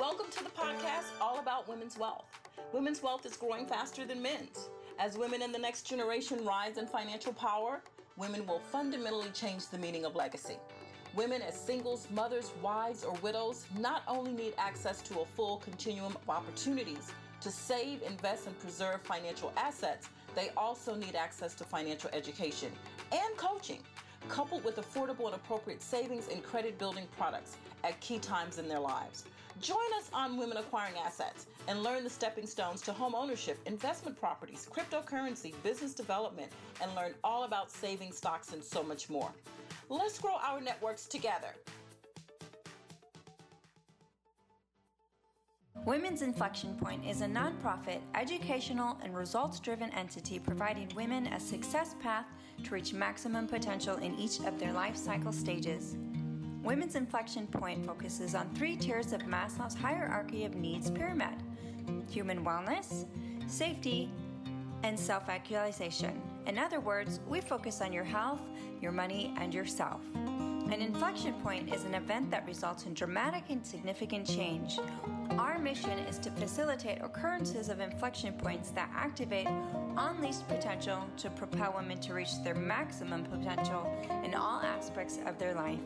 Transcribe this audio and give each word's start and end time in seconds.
Welcome 0.00 0.30
to 0.30 0.44
the 0.44 0.48
podcast 0.48 1.10
all 1.20 1.40
about 1.40 1.68
women's 1.68 1.98
wealth. 1.98 2.24
Women's 2.72 3.02
wealth 3.02 3.26
is 3.26 3.36
growing 3.36 3.66
faster 3.66 4.06
than 4.06 4.22
men's. 4.22 4.70
As 4.98 5.18
women 5.18 5.42
in 5.42 5.52
the 5.52 5.58
next 5.58 5.82
generation 5.82 6.42
rise 6.42 6.78
in 6.78 6.86
financial 6.86 7.34
power, 7.34 7.82
women 8.16 8.46
will 8.46 8.60
fundamentally 8.60 9.28
change 9.34 9.66
the 9.66 9.76
meaning 9.76 10.06
of 10.06 10.16
legacy. 10.16 10.56
Women 11.14 11.42
as 11.42 11.54
singles, 11.54 12.08
mothers, 12.10 12.50
wives, 12.62 13.04
or 13.04 13.12
widows 13.16 13.66
not 13.78 14.02
only 14.08 14.32
need 14.32 14.54
access 14.56 15.02
to 15.02 15.20
a 15.20 15.26
full 15.26 15.58
continuum 15.58 16.16
of 16.16 16.30
opportunities 16.30 17.12
to 17.42 17.50
save, 17.50 18.00
invest, 18.00 18.46
and 18.46 18.58
preserve 18.58 19.02
financial 19.02 19.52
assets, 19.58 20.08
they 20.34 20.48
also 20.56 20.94
need 20.94 21.14
access 21.14 21.52
to 21.56 21.64
financial 21.64 22.08
education 22.14 22.72
and 23.12 23.36
coaching, 23.36 23.80
coupled 24.30 24.64
with 24.64 24.76
affordable 24.76 25.26
and 25.26 25.34
appropriate 25.34 25.82
savings 25.82 26.28
and 26.28 26.42
credit 26.42 26.78
building 26.78 27.06
products 27.18 27.58
at 27.84 28.00
key 28.00 28.18
times 28.18 28.56
in 28.56 28.66
their 28.66 28.80
lives. 28.80 29.26
Join 29.60 29.76
us 29.98 30.08
on 30.14 30.38
Women 30.38 30.56
Acquiring 30.56 30.94
Assets 31.04 31.46
and 31.68 31.82
learn 31.82 32.02
the 32.02 32.08
stepping 32.08 32.46
stones 32.46 32.80
to 32.82 32.94
home 32.94 33.14
ownership, 33.14 33.58
investment 33.66 34.18
properties, 34.18 34.66
cryptocurrency, 34.72 35.52
business 35.62 35.92
development, 35.92 36.50
and 36.80 36.94
learn 36.94 37.12
all 37.22 37.44
about 37.44 37.70
saving 37.70 38.10
stocks 38.12 38.54
and 38.54 38.64
so 38.64 38.82
much 38.82 39.10
more. 39.10 39.30
Let's 39.90 40.18
grow 40.18 40.36
our 40.42 40.62
networks 40.62 41.04
together. 41.04 41.54
Women's 45.84 46.22
Inflection 46.22 46.74
Point 46.76 47.04
is 47.06 47.20
a 47.20 47.26
nonprofit, 47.26 48.00
educational, 48.14 48.98
and 49.02 49.14
results 49.14 49.60
driven 49.60 49.90
entity 49.90 50.38
providing 50.38 50.88
women 50.94 51.26
a 51.26 51.40
success 51.40 51.94
path 52.02 52.26
to 52.64 52.74
reach 52.74 52.94
maximum 52.94 53.46
potential 53.46 53.96
in 53.96 54.14
each 54.18 54.40
of 54.40 54.58
their 54.58 54.72
life 54.72 54.96
cycle 54.96 55.32
stages. 55.32 55.96
Women's 56.62 56.94
Inflection 56.94 57.46
Point 57.46 57.84
focuses 57.86 58.34
on 58.34 58.48
three 58.54 58.76
tiers 58.76 59.12
of 59.12 59.22
Maslow's 59.22 59.74
hierarchy 59.74 60.44
of 60.44 60.54
needs 60.54 60.90
pyramid 60.90 61.42
human 62.08 62.44
wellness, 62.44 63.06
safety, 63.46 64.10
and 64.82 64.98
self 64.98 65.28
actualization. 65.28 66.20
In 66.46 66.58
other 66.58 66.80
words, 66.80 67.20
we 67.28 67.40
focus 67.40 67.80
on 67.80 67.92
your 67.92 68.04
health, 68.04 68.40
your 68.80 68.92
money, 68.92 69.34
and 69.38 69.54
yourself. 69.54 70.00
An 70.14 70.80
inflection 70.80 71.34
point 71.34 71.74
is 71.74 71.84
an 71.84 71.94
event 71.94 72.30
that 72.30 72.46
results 72.46 72.86
in 72.86 72.94
dramatic 72.94 73.44
and 73.48 73.66
significant 73.66 74.26
change. 74.26 74.78
Our 75.30 75.58
mission 75.58 75.98
is 75.98 76.18
to 76.18 76.30
facilitate 76.30 77.02
occurrences 77.02 77.68
of 77.68 77.80
inflection 77.80 78.34
points 78.34 78.70
that 78.72 78.88
activate 78.94 79.48
unleashed 79.96 80.46
potential 80.46 81.02
to 81.16 81.30
propel 81.30 81.74
women 81.76 81.98
to 82.02 82.14
reach 82.14 82.42
their 82.44 82.54
maximum 82.54 83.24
potential 83.24 83.92
in 84.24 84.34
all 84.34 84.60
aspects 84.60 85.18
of 85.26 85.38
their 85.38 85.54
life. 85.54 85.80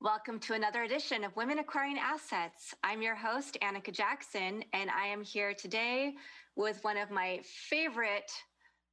Welcome 0.00 0.38
to 0.40 0.52
another 0.52 0.82
edition 0.82 1.24
of 1.24 1.34
Women 1.34 1.60
Acquiring 1.60 1.96
Assets. 1.98 2.74
I'm 2.82 3.00
your 3.00 3.14
host, 3.14 3.56
Anika 3.62 3.90
Jackson, 3.90 4.62
and 4.74 4.90
I 4.90 5.06
am 5.06 5.22
here 5.22 5.54
today 5.54 6.12
with 6.56 6.84
one 6.84 6.98
of 6.98 7.10
my 7.10 7.40
favorite 7.44 8.30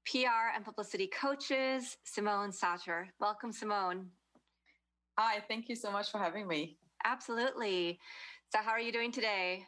PR 0.05 0.55
and 0.55 0.63
publicity 0.63 1.07
coaches, 1.07 1.97
Simone 2.05 2.53
Sauter. 2.53 3.09
Welcome, 3.19 3.51
Simone. 3.51 4.07
Hi, 5.17 5.43
thank 5.47 5.67
you 5.67 5.75
so 5.75 5.91
much 5.91 6.09
for 6.09 6.17
having 6.17 6.47
me. 6.47 6.77
Absolutely. 7.03 7.99
So, 8.51 8.59
how 8.61 8.71
are 8.71 8.81
you 8.81 8.91
doing 8.91 9.13
today? 9.13 9.65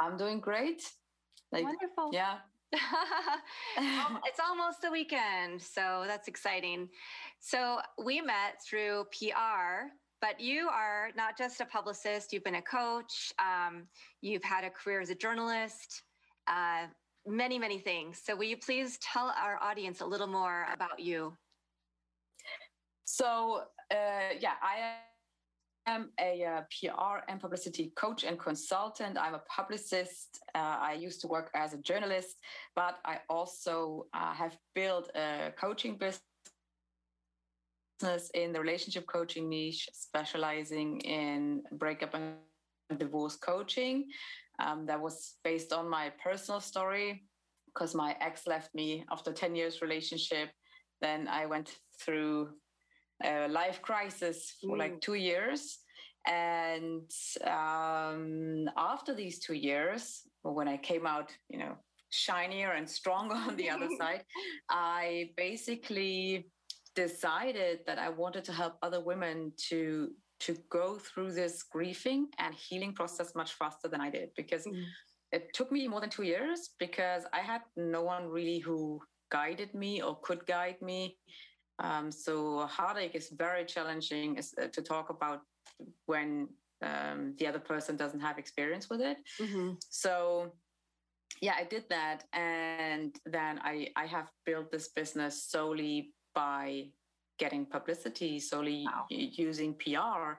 I'm 0.00 0.16
doing 0.16 0.40
great. 0.40 0.82
Like, 1.52 1.62
Wonderful. 1.62 2.10
Yeah, 2.12 2.38
it's 2.72 4.40
almost 4.40 4.82
the 4.82 4.90
weekend, 4.90 5.62
so 5.62 6.02
that's 6.04 6.26
exciting. 6.26 6.88
So 7.38 7.78
we 8.02 8.20
met 8.20 8.60
through 8.68 9.04
PR, 9.12 9.86
but 10.20 10.40
you 10.40 10.68
are 10.68 11.10
not 11.16 11.38
just 11.38 11.60
a 11.60 11.64
publicist, 11.64 12.32
you've 12.32 12.42
been 12.42 12.56
a 12.56 12.62
coach, 12.62 13.32
um, 13.38 13.86
you've 14.20 14.42
had 14.42 14.64
a 14.64 14.70
career 14.70 15.00
as 15.00 15.10
a 15.10 15.14
journalist, 15.14 16.02
uh, 16.48 16.86
many, 17.24 17.56
many 17.56 17.78
things. 17.78 18.20
So 18.24 18.34
will 18.34 18.44
you 18.44 18.56
please 18.56 18.98
tell 18.98 19.32
our 19.40 19.62
audience 19.62 20.00
a 20.00 20.06
little 20.06 20.26
more 20.26 20.66
about 20.72 20.98
you? 20.98 21.36
So, 23.04 23.62
uh, 23.92 24.34
yeah, 24.40 24.54
I 24.60 24.96
am 25.86 26.10
a 26.20 26.44
uh, 26.44 26.62
PR 26.70 27.24
and 27.28 27.40
publicity 27.40 27.92
coach 27.96 28.24
and 28.24 28.38
consultant. 28.38 29.18
I'm 29.18 29.34
a 29.34 29.42
publicist. 29.48 30.40
Uh, 30.54 30.76
I 30.80 30.94
used 30.94 31.20
to 31.22 31.28
work 31.28 31.50
as 31.54 31.74
a 31.74 31.78
journalist, 31.78 32.36
but 32.74 32.98
I 33.04 33.18
also 33.28 34.06
uh, 34.14 34.32
have 34.34 34.56
built 34.74 35.10
a 35.14 35.52
coaching 35.58 35.96
business 35.98 36.20
in 38.34 38.52
the 38.52 38.60
relationship 38.60 39.06
coaching 39.06 39.48
niche, 39.48 39.88
specializing 39.92 41.00
in 41.00 41.62
breakup 41.72 42.14
and 42.14 42.36
divorce 42.98 43.36
coaching. 43.36 44.06
Um, 44.58 44.86
that 44.86 45.00
was 45.00 45.36
based 45.44 45.72
on 45.72 45.88
my 45.88 46.12
personal 46.22 46.60
story 46.60 47.24
because 47.66 47.94
my 47.94 48.16
ex 48.20 48.46
left 48.46 48.74
me 48.74 49.04
after 49.10 49.32
10 49.32 49.54
years 49.54 49.80
relationship. 49.80 50.50
Then 51.00 51.28
I 51.28 51.46
went 51.46 51.76
through 52.00 52.50
a 53.24 53.48
life 53.48 53.82
crisis 53.82 54.54
for 54.60 54.76
mm. 54.76 54.78
like 54.78 55.00
two 55.00 55.14
years. 55.14 55.78
And 56.26 57.10
um, 57.46 58.68
after 58.76 59.14
these 59.14 59.38
two 59.38 59.54
years, 59.54 60.22
when 60.42 60.68
I 60.68 60.76
came 60.76 61.06
out, 61.06 61.30
you 61.48 61.58
know, 61.58 61.76
shinier 62.10 62.72
and 62.72 62.88
stronger 62.88 63.34
on 63.48 63.56
the 63.56 63.70
other 63.70 63.88
side, 63.98 64.24
I 64.68 65.30
basically 65.36 66.50
decided 66.94 67.80
that 67.86 67.98
I 67.98 68.08
wanted 68.08 68.44
to 68.44 68.52
help 68.52 68.74
other 68.82 69.00
women 69.00 69.52
to 69.68 70.10
to 70.40 70.56
go 70.70 70.96
through 70.96 71.32
this 71.32 71.62
grieving 71.62 72.26
and 72.38 72.54
healing 72.54 72.94
process 72.94 73.34
much 73.34 73.52
faster 73.52 73.88
than 73.88 74.00
I 74.00 74.08
did 74.08 74.30
because 74.36 74.64
mm. 74.64 74.84
it 75.32 75.52
took 75.52 75.70
me 75.70 75.86
more 75.86 76.00
than 76.00 76.08
two 76.08 76.22
years 76.22 76.70
because 76.78 77.24
I 77.34 77.40
had 77.40 77.60
no 77.76 78.02
one 78.02 78.26
really 78.26 78.58
who 78.58 79.00
guided 79.30 79.74
me 79.74 80.02
or 80.02 80.18
could 80.22 80.46
guide 80.46 80.80
me. 80.80 81.18
Um, 81.80 82.12
so 82.12 82.66
heartache 82.66 83.14
is 83.14 83.30
very 83.30 83.64
challenging 83.64 84.36
is, 84.36 84.54
uh, 84.60 84.68
to 84.68 84.82
talk 84.82 85.10
about 85.10 85.40
when 86.06 86.48
um, 86.82 87.34
the 87.38 87.46
other 87.46 87.58
person 87.58 87.96
doesn't 87.96 88.20
have 88.20 88.38
experience 88.38 88.88
with 88.90 89.00
it. 89.00 89.18
Mm-hmm. 89.40 89.72
So 89.88 90.52
yeah, 91.40 91.54
I 91.58 91.64
did 91.64 91.84
that, 91.88 92.24
and 92.32 93.16
then 93.24 93.60
I 93.62 93.88
I 93.96 94.06
have 94.06 94.28
built 94.44 94.70
this 94.70 94.88
business 94.88 95.42
solely 95.44 96.12
by 96.34 96.88
getting 97.38 97.64
publicity, 97.64 98.38
solely 98.38 98.84
wow. 98.86 99.06
using 99.10 99.74
PR 99.74 100.38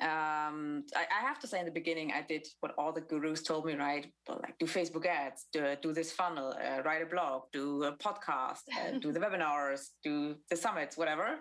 um, 0.00 0.84
I, 0.96 1.04
I, 1.18 1.20
have 1.26 1.38
to 1.40 1.46
say 1.46 1.58
in 1.58 1.66
the 1.66 1.70
beginning, 1.70 2.12
I 2.12 2.22
did 2.22 2.46
what 2.60 2.74
all 2.78 2.92
the 2.92 3.02
gurus 3.02 3.42
told 3.42 3.66
me, 3.66 3.74
right? 3.74 4.06
Like 4.28 4.58
do 4.58 4.66
Facebook 4.66 5.04
ads, 5.06 5.46
do, 5.52 5.76
do 5.82 5.92
this 5.92 6.10
funnel, 6.12 6.54
uh, 6.58 6.82
write 6.82 7.02
a 7.02 7.06
blog, 7.06 7.42
do 7.52 7.84
a 7.84 7.92
podcast, 7.92 8.60
uh, 8.74 8.98
do 8.98 9.12
the 9.12 9.20
webinars, 9.24 9.88
do 10.02 10.36
the 10.48 10.56
summits, 10.56 10.96
whatever. 10.96 11.38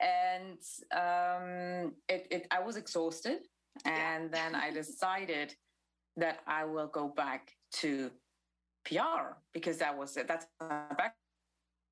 And 0.00 0.58
um, 0.92 1.92
it, 2.08 2.26
it, 2.30 2.46
I 2.50 2.60
was 2.60 2.76
exhausted. 2.76 3.38
And 3.84 4.24
yeah. 4.24 4.50
then 4.50 4.54
I 4.54 4.70
decided 4.70 5.54
that 6.16 6.40
I 6.46 6.64
will 6.64 6.88
go 6.88 7.08
back 7.08 7.52
to 7.74 8.10
PR 8.84 9.38
because 9.54 9.78
that 9.78 9.96
was 9.96 10.18
that's 10.26 10.46
my 10.60 11.10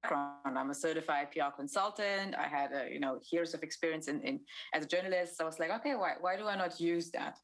background. 0.02 0.58
I'm 0.58 0.70
a 0.70 0.74
certified 0.74 1.30
PR 1.30 1.54
consultant. 1.56 2.34
I 2.36 2.48
had, 2.48 2.72
a, 2.72 2.92
you 2.92 3.00
know, 3.00 3.20
years 3.32 3.54
of 3.54 3.62
experience 3.62 4.08
in, 4.08 4.20
in 4.22 4.40
as 4.74 4.84
a 4.84 4.88
journalist. 4.88 5.36
So 5.36 5.44
I 5.44 5.46
was 5.46 5.58
like, 5.58 5.70
okay, 5.70 5.94
why, 5.94 6.14
why 6.20 6.36
do 6.36 6.46
I 6.46 6.56
not 6.56 6.80
use 6.80 7.10
that? 7.10 7.36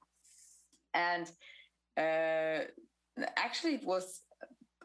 And 0.94 1.30
uh, 1.96 2.64
actually, 3.36 3.74
it 3.74 3.84
was 3.84 4.22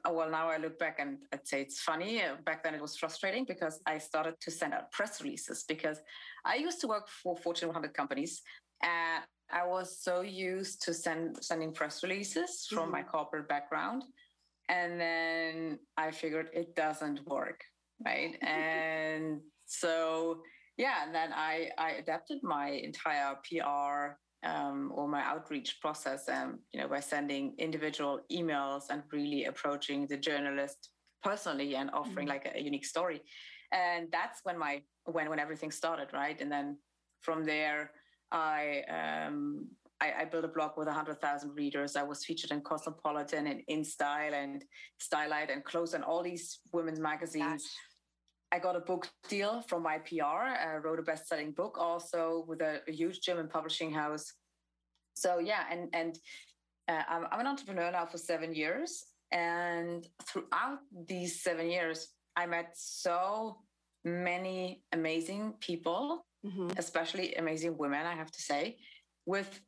uh, 0.07 0.12
well. 0.12 0.29
Now 0.29 0.50
I 0.50 0.57
look 0.57 0.79
back 0.79 0.97
and 1.00 1.18
I'd 1.33 1.47
say 1.47 1.62
it's 1.62 1.81
funny. 1.81 2.21
Uh, 2.21 2.35
back 2.45 2.63
then, 2.63 2.73
it 2.73 2.81
was 2.81 2.97
frustrating 2.97 3.45
because 3.45 3.79
I 3.85 3.97
started 3.97 4.35
to 4.41 4.51
send 4.51 4.74
out 4.74 4.91
press 4.91 5.21
releases 5.21 5.63
because 5.67 6.00
I 6.45 6.56
used 6.56 6.81
to 6.81 6.88
work 6.88 7.07
for 7.07 7.38
Fortune 7.38 7.67
100 7.67 7.94
companies, 7.94 8.41
and 8.81 9.24
I 9.51 9.65
was 9.65 10.01
so 10.01 10.21
used 10.21 10.81
to 10.83 10.94
send 10.94 11.38
sending 11.44 11.74
press 11.74 12.03
releases 12.03 12.65
from 12.69 12.83
mm-hmm. 12.83 12.91
my 12.91 13.03
corporate 13.03 13.47
background 13.47 14.03
and 14.69 15.00
then 15.00 15.80
I 15.98 16.12
figured 16.12 16.50
it 16.54 16.75
doesn't 16.75 17.28
work, 17.28 17.62
right? 18.06 18.38
and 18.42 19.42
so 19.66 20.42
yeah, 20.78 21.06
and 21.06 21.13
then 21.13 21.31
I 21.34 21.69
I 21.78 21.92
adapted 21.92 22.40
my 22.44 22.69
entire 22.69 23.36
PR 23.48 24.18
um, 24.44 24.92
or 24.96 25.08
my 25.08 25.22
outreach 25.22 25.80
process, 25.81 26.28
um, 26.30 26.60
you 26.72 26.80
know, 26.80 26.88
by 26.88 27.00
sending 27.00 27.54
individual 27.60 28.22
emails 28.31 28.84
and 28.90 29.04
really 29.12 29.46
approaching 29.46 30.08
the 30.08 30.18
journalist 30.18 30.90
personally 31.24 31.75
and 31.75 31.92
offering 31.92 32.28
mm-hmm. 32.28 32.36
like 32.36 32.46
a, 32.46 32.58
a, 32.58 32.62
unique 32.62 32.86
story. 32.86 33.22
And 33.72 34.08
that's 34.12 34.40
when 34.44 34.58
my 34.58 34.81
when 35.06 35.30
when 35.30 35.40
everything 35.40 35.72
started, 35.72 36.08
right? 36.13 36.40
And 36.42 36.52
then 36.52 36.78
from 37.22 37.46
there, 37.46 37.92
I 38.31 38.84
um, 38.90 39.68
I, 40.01 40.21
I 40.21 40.25
built 40.25 40.45
a 40.45 40.48
blog 40.48 40.71
with 40.77 40.88
100,000 40.88 41.51
readers. 41.56 41.95
I 41.95 42.03
was 42.03 42.25
featured 42.25 42.51
in 42.51 42.62
Cosmopolitan 42.62 43.48
and 43.48 43.62
InStyle 43.69 44.33
and 44.33 44.65
Stylight 45.00 45.51
and 45.53 45.63
Clothes 45.63 45.94
and 45.94 46.03
all 46.03 46.24
these 46.24 46.59
women's 46.74 47.00
magazines. 47.00 47.63
Gosh. 47.63 47.71
I 48.53 48.59
got 48.59 48.75
a 48.75 48.81
book 48.81 49.07
deal 49.30 49.62
from 49.62 49.83
my 49.83 50.00
PR. 50.00 50.25
I 50.25 50.77
wrote 50.83 51.00
a 51.00 51.03
best-selling 51.03 51.51
book 51.51 51.77
also 51.80 52.44
with 52.48 52.62
a, 52.62 52.81
a 52.88 52.92
huge 52.92 53.21
German 53.21 53.48
publishing 53.48 53.94
house. 53.94 54.33
So 55.13 55.39
yeah, 55.39 55.63
and 55.71 55.89
and 55.94 56.18
uh, 56.89 57.03
I'm, 57.07 57.27
I'm 57.31 57.39
an 57.42 57.48
entrepreneur 57.48 57.92
now 57.92 58.06
for 58.06 58.18
seven 58.18 58.53
years, 58.53 59.06
and 59.31 60.06
throughout 60.25 60.80
these 61.07 61.44
seven 61.44 61.69
years, 61.69 62.09
I 62.36 62.45
met 62.45 62.71
so 62.75 63.59
many 64.03 64.83
amazing 64.92 65.53
people, 65.59 66.25
mm-hmm. 66.45 66.69
especially 66.77 67.36
amazing 67.36 67.77
women, 67.77 68.06
I 68.06 68.15
have 68.15 68.31
to 68.31 68.42
say, 68.42 68.77
with 69.25 69.62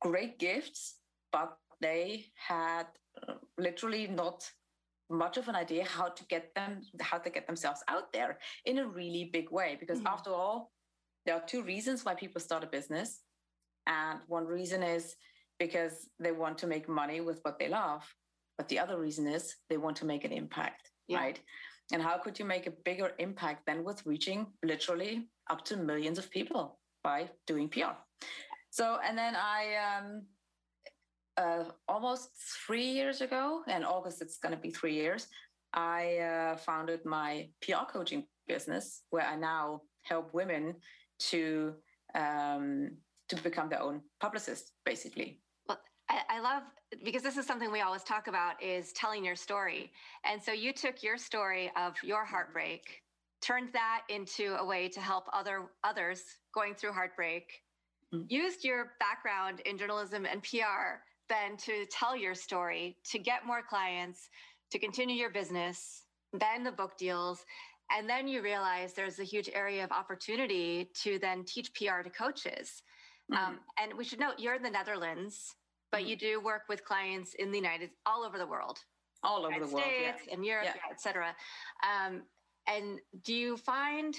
great 0.00 0.38
gifts, 0.38 0.96
but 1.32 1.56
they 1.80 2.26
had 2.34 2.86
uh, 3.28 3.34
literally 3.58 4.06
not 4.06 4.48
much 5.10 5.36
of 5.36 5.48
an 5.48 5.56
idea 5.56 5.84
how 5.84 6.08
to 6.08 6.24
get 6.26 6.54
them 6.54 6.82
how 7.00 7.18
to 7.18 7.30
get 7.30 7.46
themselves 7.46 7.82
out 7.88 8.12
there 8.12 8.38
in 8.64 8.78
a 8.78 8.86
really 8.86 9.30
big 9.32 9.50
way. 9.50 9.76
Because 9.80 9.98
mm-hmm. 9.98 10.14
after 10.14 10.30
all 10.30 10.70
there 11.26 11.34
are 11.34 11.42
two 11.46 11.62
reasons 11.62 12.04
why 12.04 12.14
people 12.14 12.40
start 12.40 12.64
a 12.64 12.66
business. 12.66 13.20
And 13.86 14.20
one 14.28 14.46
reason 14.46 14.82
is 14.82 15.16
because 15.58 16.08
they 16.18 16.32
want 16.32 16.58
to 16.58 16.66
make 16.66 16.88
money 16.88 17.20
with 17.20 17.40
what 17.42 17.58
they 17.58 17.68
love. 17.68 18.02
But 18.56 18.68
the 18.68 18.78
other 18.78 19.00
reason 19.00 19.26
is 19.26 19.56
they 19.68 19.78
want 19.78 19.96
to 19.96 20.06
make 20.06 20.24
an 20.24 20.32
impact 20.32 20.90
yeah. 21.10 21.18
right? 21.18 21.40
And 21.92 22.00
how 22.00 22.18
could 22.18 22.38
you 22.38 22.44
make 22.44 22.66
a 22.66 22.72
bigger 22.84 23.12
impact 23.18 23.66
than 23.66 23.84
with 23.84 24.06
reaching 24.06 24.46
literally 24.62 25.28
up 25.50 25.64
to 25.66 25.76
millions 25.76 26.18
of 26.18 26.30
people 26.30 26.78
by 27.02 27.28
doing 27.46 27.68
pr 27.68 27.80
so 28.70 28.98
and 29.04 29.16
then 29.16 29.34
i 29.36 29.74
um 29.98 30.22
uh, 31.36 31.64
almost 31.88 32.30
three 32.66 32.86
years 32.86 33.20
ago, 33.20 33.62
in 33.66 33.84
August 33.84 34.20
it's 34.20 34.38
going 34.38 34.54
to 34.54 34.60
be 34.60 34.70
three 34.70 34.94
years, 34.94 35.28
I 35.72 36.18
uh, 36.18 36.56
founded 36.56 37.04
my 37.04 37.48
PR 37.62 37.84
coaching 37.90 38.26
business, 38.48 39.02
where 39.10 39.24
I 39.24 39.36
now 39.36 39.82
help 40.02 40.34
women 40.34 40.74
to 41.30 41.74
um, 42.14 42.90
to 43.28 43.36
become 43.36 43.68
their 43.68 43.80
own 43.80 44.00
publicist, 44.20 44.72
basically. 44.84 45.40
Well, 45.68 45.78
I, 46.08 46.22
I 46.28 46.40
love 46.40 46.64
because 47.04 47.22
this 47.22 47.36
is 47.36 47.46
something 47.46 47.70
we 47.70 47.82
always 47.82 48.02
talk 48.02 48.26
about 48.26 48.60
is 48.60 48.92
telling 48.92 49.24
your 49.24 49.36
story, 49.36 49.92
and 50.24 50.42
so 50.42 50.52
you 50.52 50.72
took 50.72 51.02
your 51.02 51.16
story 51.16 51.70
of 51.76 51.94
your 52.02 52.24
heartbreak, 52.24 53.02
turned 53.40 53.72
that 53.72 54.02
into 54.08 54.56
a 54.58 54.64
way 54.64 54.88
to 54.88 55.00
help 55.00 55.24
other 55.32 55.70
others 55.84 56.22
going 56.52 56.74
through 56.74 56.92
heartbreak. 56.92 57.44
Mm-hmm. 58.14 58.24
Used 58.28 58.64
your 58.64 58.92
background 58.98 59.60
in 59.60 59.78
journalism 59.78 60.26
and 60.26 60.42
PR 60.42 61.02
then 61.30 61.56
to 61.56 61.86
tell 61.86 62.16
your 62.16 62.34
story, 62.34 62.96
to 63.04 63.18
get 63.18 63.46
more 63.46 63.62
clients, 63.62 64.28
to 64.72 64.78
continue 64.78 65.14
your 65.14 65.30
business, 65.30 66.02
then 66.32 66.64
the 66.64 66.72
book 66.72 66.98
deals. 66.98 67.44
And 67.96 68.08
then 68.08 68.28
you 68.28 68.42
realize 68.42 68.92
there's 68.92 69.20
a 69.20 69.24
huge 69.24 69.48
area 69.54 69.82
of 69.84 69.92
opportunity 69.92 70.90
to 71.02 71.18
then 71.20 71.44
teach 71.44 71.72
PR 71.74 72.02
to 72.02 72.10
coaches. 72.10 72.82
Mm-hmm. 73.32 73.44
Um, 73.44 73.58
and 73.80 73.96
we 73.96 74.04
should 74.04 74.20
note 74.20 74.34
you're 74.38 74.54
in 74.54 74.62
the 74.62 74.70
Netherlands, 74.70 75.54
but 75.90 76.00
mm-hmm. 76.00 76.08
you 76.08 76.16
do 76.16 76.40
work 76.40 76.62
with 76.68 76.84
clients 76.84 77.34
in 77.34 77.50
the 77.50 77.58
United, 77.58 77.90
all 78.06 78.24
over 78.24 78.36
the 78.36 78.46
world, 78.46 78.78
all 79.22 79.40
over 79.40 79.54
United 79.54 79.68
the 79.68 79.74
world, 79.74 79.86
States, 79.86 80.22
yeah. 80.26 80.34
in 80.34 80.44
Europe, 80.44 80.64
yeah. 80.66 80.74
yeah 80.76 80.90
et 80.92 81.00
cetera. 81.00 81.34
Um, 81.84 82.22
and 82.66 82.98
do 83.24 83.34
you 83.34 83.56
find 83.56 84.14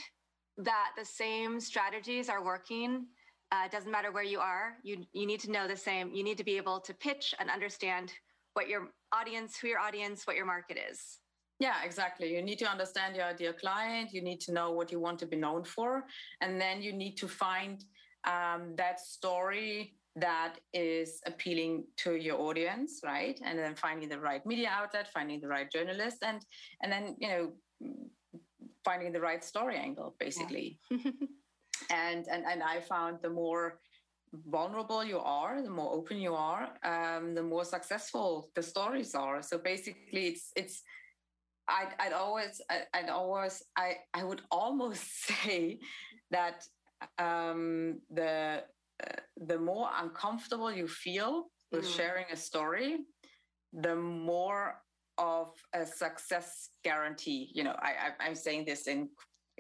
that 0.57 0.91
the 0.97 1.05
same 1.05 1.59
strategies 1.59 2.29
are 2.29 2.43
working 2.43 3.05
uh, 3.51 3.65
it 3.65 3.71
doesn't 3.71 3.92
matter 3.92 4.12
where 4.12 4.24
you 4.24 4.39
are. 4.39 4.77
You 4.83 5.06
you 5.13 5.25
need 5.25 5.42
to 5.42 5.51
know 5.51 5.68
the 5.68 5.75
same. 5.75 6.13
You 6.13 6.24
need 6.24 6.38
to 6.38 6.44
be 6.44 6.57
able 6.57 6.80
to 6.80 6.94
pitch 6.94 7.36
and 7.39 7.50
understand 7.50 8.13
what 8.53 8.68
your 8.68 8.89
audience, 9.12 9.57
who 9.57 9.68
your 9.68 9.80
audience, 9.80 10.25
what 10.25 10.36
your 10.36 10.45
market 10.45 10.77
is. 10.92 11.19
Yeah, 11.59 11.75
exactly. 11.83 12.33
You 12.33 12.42
need 12.42 12.59
to 12.59 12.65
understand 12.65 13.15
your 13.15 13.25
ideal 13.25 13.53
client. 13.53 14.13
You 14.13 14.21
need 14.21 14.39
to 14.42 14.51
know 14.51 14.71
what 14.71 14.92
you 14.92 15.00
want 15.00 15.19
to 15.19 15.25
be 15.25 15.38
known 15.38 15.63
for, 15.63 16.06
and 16.42 16.59
then 16.59 16.81
you 16.81 16.94
need 16.94 17.18
to 17.18 17.27
find 17.27 17.83
um, 18.24 18.74
that 18.77 19.00
story 19.00 19.95
that 20.15 20.56
is 20.74 21.21
appealing 21.25 21.86
to 21.98 22.15
your 22.15 22.39
audience, 22.39 23.01
right? 23.03 23.39
And 23.45 23.57
then 23.57 23.75
finding 23.75 24.09
the 24.09 24.19
right 24.19 24.45
media 24.45 24.69
outlet, 24.71 25.07
finding 25.13 25.39
the 25.39 25.48
right 25.48 25.69
journalist, 25.71 26.18
and 26.24 26.39
and 26.81 26.92
then 26.92 27.15
you 27.19 27.27
know 27.27 27.51
finding 28.86 29.12
the 29.12 29.21
right 29.21 29.44
story 29.44 29.77
angle, 29.77 30.15
basically. 30.19 30.80
Yeah. 30.89 31.12
and 31.91 32.27
and 32.27 32.43
and 32.45 32.63
I 32.63 32.79
found 32.79 33.19
the 33.21 33.29
more 33.29 33.79
vulnerable 34.33 35.03
you 35.03 35.19
are, 35.19 35.61
the 35.61 35.69
more 35.69 35.91
open 35.93 36.17
you 36.17 36.33
are, 36.33 36.69
um, 36.83 37.35
the 37.35 37.43
more 37.43 37.65
successful 37.65 38.49
the 38.55 38.63
stories 38.63 39.13
are. 39.13 39.41
So 39.41 39.57
basically, 39.57 40.27
it's 40.27 40.51
it's. 40.55 40.81
I'd, 41.67 41.93
I'd 41.99 42.11
always, 42.11 42.59
I'd 42.93 43.09
always, 43.09 43.63
I, 43.77 43.97
I 44.13 44.23
would 44.25 44.41
almost 44.51 45.03
say 45.25 45.79
that 46.31 46.65
um, 47.17 47.99
the 48.09 48.63
uh, 49.03 49.07
the 49.38 49.57
more 49.57 49.89
uncomfortable 49.97 50.71
you 50.71 50.88
feel 50.88 51.45
with 51.71 51.85
mm. 51.85 51.95
sharing 51.95 52.25
a 52.31 52.35
story, 52.35 52.97
the 53.73 53.95
more 53.95 54.81
of 55.17 55.53
a 55.73 55.85
success 55.85 56.69
guarantee. 56.83 57.51
You 57.53 57.63
know, 57.63 57.75
I, 57.79 57.89
I 57.89 58.25
I'm 58.25 58.35
saying 58.35 58.65
this 58.65 58.88
in 58.88 59.09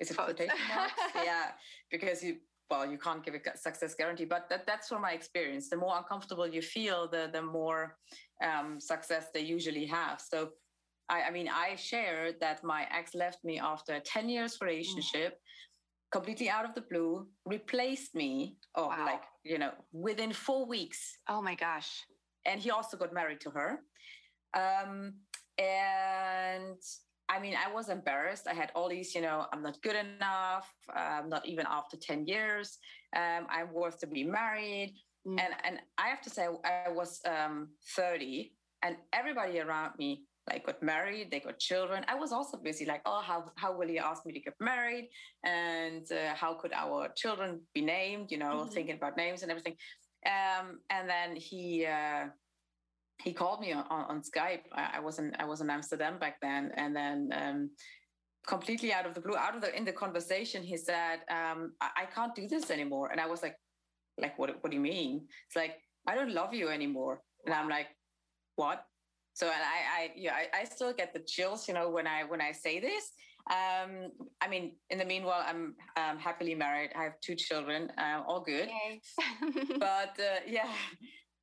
is 0.01 0.11
it 0.11 0.17
quotation 0.17 0.55
marks? 0.75 0.93
yeah, 1.23 1.51
because 1.89 2.23
you 2.23 2.37
well, 2.71 2.89
you 2.89 2.97
can't 2.97 3.23
give 3.23 3.35
a 3.35 3.57
success 3.57 3.93
guarantee, 3.93 4.23
but 4.23 4.47
that, 4.49 4.65
that's 4.65 4.87
from 4.87 5.01
my 5.01 5.11
experience. 5.11 5.69
The 5.69 5.75
more 5.75 5.97
uncomfortable 5.97 6.47
you 6.47 6.61
feel, 6.61 7.07
the 7.07 7.29
the 7.31 7.41
more 7.41 7.97
um, 8.43 8.79
success 8.79 9.25
they 9.33 9.41
usually 9.41 9.85
have. 9.85 10.21
So, 10.21 10.51
I, 11.09 11.23
I, 11.23 11.31
mean, 11.31 11.49
I 11.49 11.75
share 11.75 12.31
that 12.39 12.63
my 12.63 12.87
ex 12.89 13.13
left 13.13 13.43
me 13.43 13.59
after 13.59 13.93
a 13.95 13.99
ten 13.99 14.29
years 14.29 14.57
relationship, 14.61 15.33
mm. 15.33 16.11
completely 16.11 16.49
out 16.49 16.65
of 16.65 16.73
the 16.73 16.85
blue, 16.89 17.27
replaced 17.45 18.15
me, 18.15 18.57
oh, 18.75 18.87
wow. 18.87 19.05
like 19.05 19.23
you 19.43 19.57
know, 19.59 19.73
within 19.91 20.31
four 20.31 20.65
weeks. 20.65 21.01
Oh 21.29 21.41
my 21.41 21.55
gosh! 21.55 21.89
And 22.45 22.59
he 22.61 22.71
also 22.71 22.95
got 22.97 23.13
married 23.13 23.41
to 23.41 23.51
her, 23.51 23.79
um, 24.57 25.13
and 25.59 26.81
I 27.31 27.39
mean, 27.39 27.55
I 27.55 27.71
was 27.71 27.87
embarrassed. 27.87 28.45
I 28.45 28.53
had 28.53 28.71
all 28.75 28.89
these, 28.89 29.15
you 29.15 29.21
know, 29.21 29.45
I'm 29.53 29.63
not 29.63 29.81
good 29.81 29.95
enough. 29.95 30.67
Um, 30.93 31.29
not 31.29 31.47
even 31.47 31.65
after 31.69 31.95
10 31.95 32.27
years. 32.27 32.77
Um, 33.15 33.47
I'm 33.49 33.71
worth 33.71 33.99
to 34.01 34.07
be 34.07 34.25
married. 34.25 34.95
Mm. 35.25 35.39
And, 35.39 35.53
and 35.63 35.79
I 35.97 36.09
have 36.09 36.21
to 36.23 36.29
say, 36.29 36.47
I 36.65 36.91
was 36.91 37.21
um, 37.25 37.69
30 37.95 38.51
and 38.83 38.97
everybody 39.13 39.59
around 39.61 39.93
me 39.97 40.25
like 40.49 40.65
got 40.65 40.81
married, 40.83 41.29
they 41.31 41.39
got 41.39 41.59
children. 41.59 42.03
I 42.07 42.15
was 42.15 42.31
also 42.33 42.57
busy, 42.57 42.85
like, 42.85 43.01
oh, 43.05 43.21
how, 43.21 43.51
how 43.55 43.77
will 43.77 43.87
he 43.87 43.99
ask 43.99 44.25
me 44.25 44.33
to 44.33 44.39
get 44.39 44.55
married? 44.59 45.09
And 45.45 46.05
uh, 46.11 46.33
how 46.33 46.55
could 46.55 46.73
our 46.73 47.09
children 47.15 47.61
be 47.73 47.81
named? 47.81 48.31
You 48.31 48.39
know, 48.39 48.55
mm-hmm. 48.61 48.73
thinking 48.73 48.95
about 48.95 49.15
names 49.15 49.43
and 49.43 49.51
everything. 49.51 49.75
Um, 50.25 50.79
and 50.89 51.07
then 51.07 51.35
he, 51.35 51.85
uh, 51.85 52.25
he 53.23 53.33
called 53.33 53.59
me 53.59 53.71
on, 53.73 53.85
on 53.89 54.21
Skype. 54.21 54.61
I, 54.73 54.97
I, 54.97 54.99
was 54.99 55.19
in 55.19 55.33
I 55.39 55.45
was 55.45 55.61
in 55.61 55.69
Amsterdam 55.69 56.17
back 56.19 56.39
then, 56.41 56.71
and 56.75 56.95
then 56.95 57.29
um, 57.33 57.69
completely 58.47 58.91
out 58.93 59.05
of 59.05 59.13
the 59.13 59.21
blue, 59.21 59.35
out 59.35 59.55
of 59.55 59.61
the 59.61 59.75
in 59.75 59.85
the 59.85 59.91
conversation, 59.91 60.63
he 60.63 60.77
said, 60.77 61.19
um, 61.29 61.73
I, 61.81 61.89
I, 62.01 62.05
can't 62.13 62.35
do 62.35 62.47
this 62.47 62.71
anymore." 62.71 63.09
And 63.11 63.19
I 63.19 63.27
was 63.27 63.41
like, 63.41 63.55
"Like 64.19 64.37
what? 64.39 64.49
What 64.61 64.71
do 64.71 64.75
you 64.75 64.83
mean?" 64.83 65.27
It's 65.47 65.55
like 65.55 65.75
I 66.07 66.15
don't 66.15 66.33
love 66.33 66.53
you 66.53 66.69
anymore, 66.69 67.21
and 67.45 67.53
I'm 67.53 67.69
like, 67.69 67.87
"What?" 68.55 68.85
So 69.33 69.45
and 69.47 69.55
I, 69.55 70.01
I 70.01 70.11
yeah, 70.15 70.33
I, 70.33 70.61
I 70.61 70.63
still 70.65 70.93
get 70.93 71.13
the 71.13 71.19
chills, 71.19 71.67
you 71.67 71.73
know, 71.73 71.89
when 71.89 72.07
I 72.07 72.23
when 72.23 72.41
I 72.41 72.51
say 72.51 72.79
this. 72.79 73.11
Um, 73.49 74.11
I 74.39 74.47
mean, 74.47 74.75
in 74.91 74.99
the 74.99 75.05
meanwhile, 75.05 75.43
I'm 75.45 75.75
um, 75.97 76.17
happily 76.19 76.53
married. 76.53 76.91
I 76.95 77.03
have 77.03 77.19
two 77.21 77.35
children, 77.35 77.91
uh, 77.97 78.21
all 78.27 78.41
good. 78.41 78.69
but 79.79 80.13
uh, 80.19 80.41
yeah, 80.47 80.69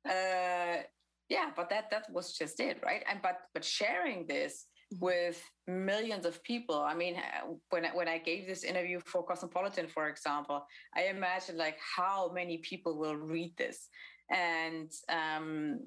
uh, 0.07 0.83
yeah 1.29 1.49
but 1.55 1.69
that 1.69 1.89
that 1.91 2.05
was 2.11 2.33
just 2.33 2.59
it 2.59 2.79
right 2.83 3.03
and 3.09 3.21
but 3.21 3.37
but 3.53 3.63
sharing 3.63 4.25
this 4.27 4.65
mm-hmm. 4.93 5.05
with 5.05 5.41
millions 5.67 6.25
of 6.25 6.43
people 6.43 6.79
i 6.79 6.93
mean 6.93 7.15
uh, 7.15 7.53
when 7.69 7.85
I, 7.85 7.89
when 7.89 8.07
i 8.07 8.17
gave 8.17 8.47
this 8.47 8.63
interview 8.63 8.99
for 9.05 9.23
cosmopolitan 9.23 9.87
for 9.87 10.09
example 10.09 10.65
i 10.95 11.03
imagine 11.03 11.57
like 11.57 11.77
how 11.97 12.31
many 12.33 12.57
people 12.57 12.97
will 12.97 13.15
read 13.15 13.53
this 13.57 13.87
and 14.31 14.91
um 15.09 15.79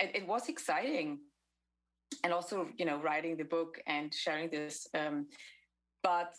it, 0.00 0.10
it 0.14 0.26
was 0.26 0.48
exciting 0.48 1.18
and 2.24 2.32
also 2.32 2.68
you 2.78 2.84
know 2.84 3.00
writing 3.00 3.36
the 3.36 3.44
book 3.44 3.78
and 3.86 4.12
sharing 4.14 4.48
this 4.50 4.86
um 4.94 5.26
but 6.02 6.34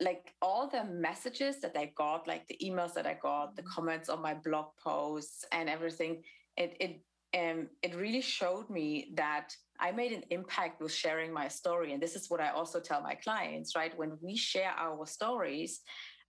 like 0.00 0.32
all 0.40 0.66
the 0.66 0.84
messages 0.84 1.60
that 1.60 1.76
I 1.76 1.92
got, 1.94 2.26
like 2.26 2.46
the 2.48 2.58
emails 2.64 2.94
that 2.94 3.06
I 3.06 3.18
got, 3.20 3.54
the 3.54 3.62
mm-hmm. 3.62 3.70
comments 3.74 4.08
on 4.08 4.22
my 4.22 4.34
blog 4.34 4.68
posts 4.82 5.44
and 5.52 5.68
everything, 5.68 6.22
it 6.62 6.76
it 6.84 6.92
um, 7.40 7.68
it 7.82 7.94
really 7.94 8.20
showed 8.38 8.68
me 8.70 9.12
that 9.14 9.48
I 9.78 9.92
made 9.92 10.12
an 10.12 10.24
impact 10.30 10.80
with 10.82 10.92
sharing 10.92 11.32
my 11.32 11.48
story. 11.48 11.92
And 11.92 12.02
this 12.02 12.16
is 12.16 12.28
what 12.30 12.40
I 12.40 12.50
also 12.50 12.80
tell 12.80 13.00
my 13.02 13.14
clients, 13.14 13.74
right? 13.76 13.96
When 13.96 14.12
we 14.20 14.36
share 14.36 14.72
our 14.76 15.06
stories, 15.06 15.80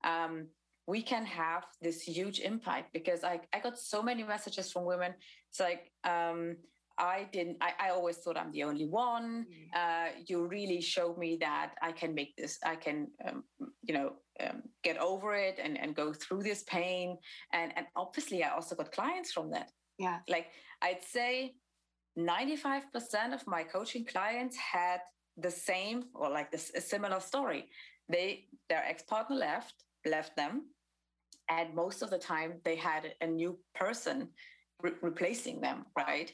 um, 0.04 0.48
we 0.88 1.02
can 1.02 1.26
have 1.26 1.64
this 1.82 2.02
huge 2.02 2.40
impact 2.40 2.94
because 2.94 3.24
I, 3.24 3.42
I 3.54 3.60
got 3.60 3.78
so 3.78 4.02
many 4.02 4.24
messages 4.24 4.72
from 4.72 4.86
women. 4.86 5.14
It's 5.50 5.60
like, 5.60 5.92
um, 6.04 6.58
I 6.98 7.28
didn't, 7.32 7.58
I, 7.62 7.72
I 7.86 7.90
always 7.90 8.18
thought 8.18 8.38
I'm 8.38 8.52
the 8.52 8.64
only 8.64 8.86
one. 8.86 9.46
Mm. 9.50 9.80
Uh, 9.80 10.10
you 10.28 10.46
really 10.46 10.82
showed 10.82 11.18
me 11.18 11.38
that 11.42 11.74
I 11.82 11.92
can 11.92 12.14
make 12.14 12.36
this, 12.38 12.60
I 12.64 12.76
can, 12.76 13.08
um, 13.28 13.44
you 13.82 13.94
know, 13.94 14.14
um, 14.40 14.64
get 14.84 14.98
over 14.98 15.34
it 15.36 15.60
and, 15.64 15.80
and 15.80 15.96
go 15.96 16.14
through 16.14 16.44
this 16.44 16.64
pain. 16.64 17.18
And, 17.54 17.74
and 17.76 17.86
obviously, 17.96 18.44
I 18.44 18.50
also 18.50 18.76
got 18.76 18.92
clients 18.92 19.32
from 19.32 19.52
that. 19.52 19.72
Yeah. 20.02 20.20
Like 20.28 20.48
I'd 20.82 21.04
say 21.04 21.56
95% 22.18 23.34
of 23.34 23.46
my 23.48 23.64
coaching 23.64 24.06
clients 24.06 24.58
had 24.58 25.00
the 25.38 25.52
same 25.52 26.06
or 26.14 26.30
like 26.30 26.52
this 26.52 26.72
a 26.76 26.82
similar 26.82 27.20
story. 27.20 27.70
They, 28.10 28.46
their 28.68 28.84
ex 28.84 29.04
partner 29.04 29.36
left, 29.36 29.76
left 30.06 30.36
them. 30.36 30.64
And 31.50 31.74
most 31.76 32.02
of 32.02 32.10
the 32.10 32.18
time, 32.18 32.54
they 32.64 32.76
had 32.76 33.14
a 33.22 33.28
new 33.28 33.58
person 33.76 34.30
re- 34.82 35.00
replacing 35.02 35.62
them, 35.62 35.86
right? 35.98 36.32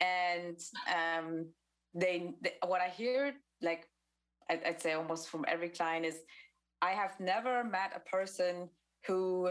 And 0.00 0.58
um, 0.88 1.46
they, 1.94 2.34
they, 2.42 2.54
what 2.66 2.80
I 2.80 2.88
hear, 2.88 3.34
like 3.60 3.86
I'd, 4.50 4.64
I'd 4.64 4.82
say 4.82 4.92
almost 4.92 5.28
from 5.28 5.44
every 5.48 5.68
client, 5.68 6.06
is 6.06 6.16
I 6.80 6.92
have 6.92 7.18
never 7.20 7.62
met 7.64 7.92
a 7.94 8.08
person 8.08 8.68
who 9.06 9.50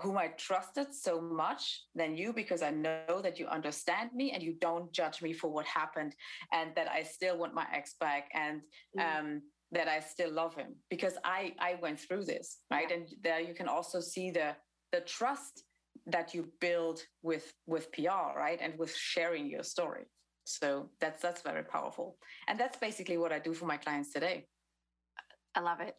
whom 0.00 0.18
I 0.18 0.28
trusted 0.28 0.94
so 0.94 1.20
much 1.20 1.84
than 1.94 2.16
you 2.16 2.32
because 2.32 2.62
I 2.62 2.70
know 2.70 3.20
that 3.22 3.38
you 3.38 3.46
understand 3.46 4.10
me 4.14 4.32
and 4.32 4.42
you 4.42 4.54
don't 4.60 4.92
judge 4.92 5.22
me 5.22 5.32
for 5.32 5.48
what 5.48 5.66
happened 5.66 6.14
and 6.52 6.70
that 6.76 6.90
I 6.90 7.02
still 7.02 7.38
want 7.38 7.54
my 7.54 7.66
ex 7.72 7.94
back 8.00 8.28
and 8.34 8.60
mm. 8.98 9.18
um, 9.18 9.42
that 9.72 9.88
I 9.88 10.00
still 10.00 10.32
love 10.32 10.54
him 10.54 10.74
because 10.88 11.14
I 11.24 11.54
I 11.60 11.78
went 11.80 12.00
through 12.00 12.24
this 12.24 12.58
right? 12.70 12.86
Yeah. 12.88 12.96
and 12.96 13.08
there 13.22 13.40
you 13.40 13.54
can 13.54 13.68
also 13.68 14.00
see 14.00 14.30
the 14.30 14.56
the 14.92 15.00
trust 15.02 15.64
that 16.06 16.34
you 16.34 16.48
build 16.60 17.00
with 17.22 17.52
with 17.66 17.92
PR 17.92 18.36
right? 18.36 18.58
And 18.60 18.78
with 18.78 18.94
sharing 18.94 19.46
your 19.48 19.62
story. 19.62 20.06
So 20.44 20.90
that's 21.00 21.22
that's 21.22 21.42
very 21.42 21.64
powerful. 21.64 22.16
And 22.48 22.58
that's 22.58 22.78
basically 22.78 23.18
what 23.18 23.32
I 23.32 23.38
do 23.38 23.54
for 23.54 23.66
my 23.66 23.76
clients 23.76 24.12
today. 24.12 24.46
I 25.54 25.60
love 25.60 25.80
it 25.80 25.94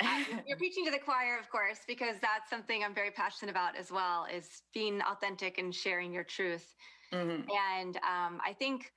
um, 0.00 0.24
you're 0.46 0.56
preaching 0.56 0.84
to 0.84 0.90
the 0.90 0.98
choir, 0.98 1.38
of 1.38 1.50
course, 1.50 1.80
because 1.86 2.16
that's 2.20 2.50
something 2.50 2.82
I'm 2.84 2.94
very 2.94 3.10
passionate 3.10 3.50
about 3.50 3.76
as 3.76 3.90
well, 3.90 4.26
is 4.32 4.62
being 4.72 5.00
authentic 5.02 5.58
and 5.58 5.74
sharing 5.74 6.12
your 6.12 6.24
truth. 6.24 6.74
Mm-hmm. 7.12 7.42
And 7.80 7.96
um, 7.98 8.40
I 8.44 8.54
think 8.58 8.92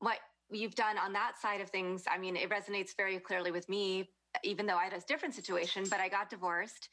what 0.00 0.18
you've 0.50 0.74
done 0.74 0.98
on 0.98 1.12
that 1.12 1.38
side 1.40 1.60
of 1.60 1.70
things, 1.70 2.04
I 2.10 2.18
mean, 2.18 2.36
it 2.36 2.50
resonates 2.50 2.96
very 2.96 3.18
clearly 3.18 3.50
with 3.50 3.68
me, 3.68 4.10
even 4.44 4.66
though 4.66 4.76
I 4.76 4.84
had 4.84 4.92
a 4.92 5.00
different 5.06 5.34
situation, 5.34 5.84
but 5.88 6.00
I 6.00 6.08
got 6.08 6.30
divorced 6.30 6.88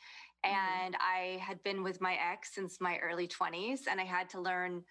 mm-hmm. 0.46 0.86
and 0.86 0.96
I 1.00 1.40
had 1.42 1.62
been 1.64 1.84
with 1.84 2.02
my 2.02 2.16
ex 2.16 2.54
since 2.54 2.78
my 2.80 2.98
early 2.98 3.28
20s 3.28 3.82
and 3.90 4.00
I 4.00 4.06
had 4.06 4.30
to 4.30 4.42
learn 4.42 4.84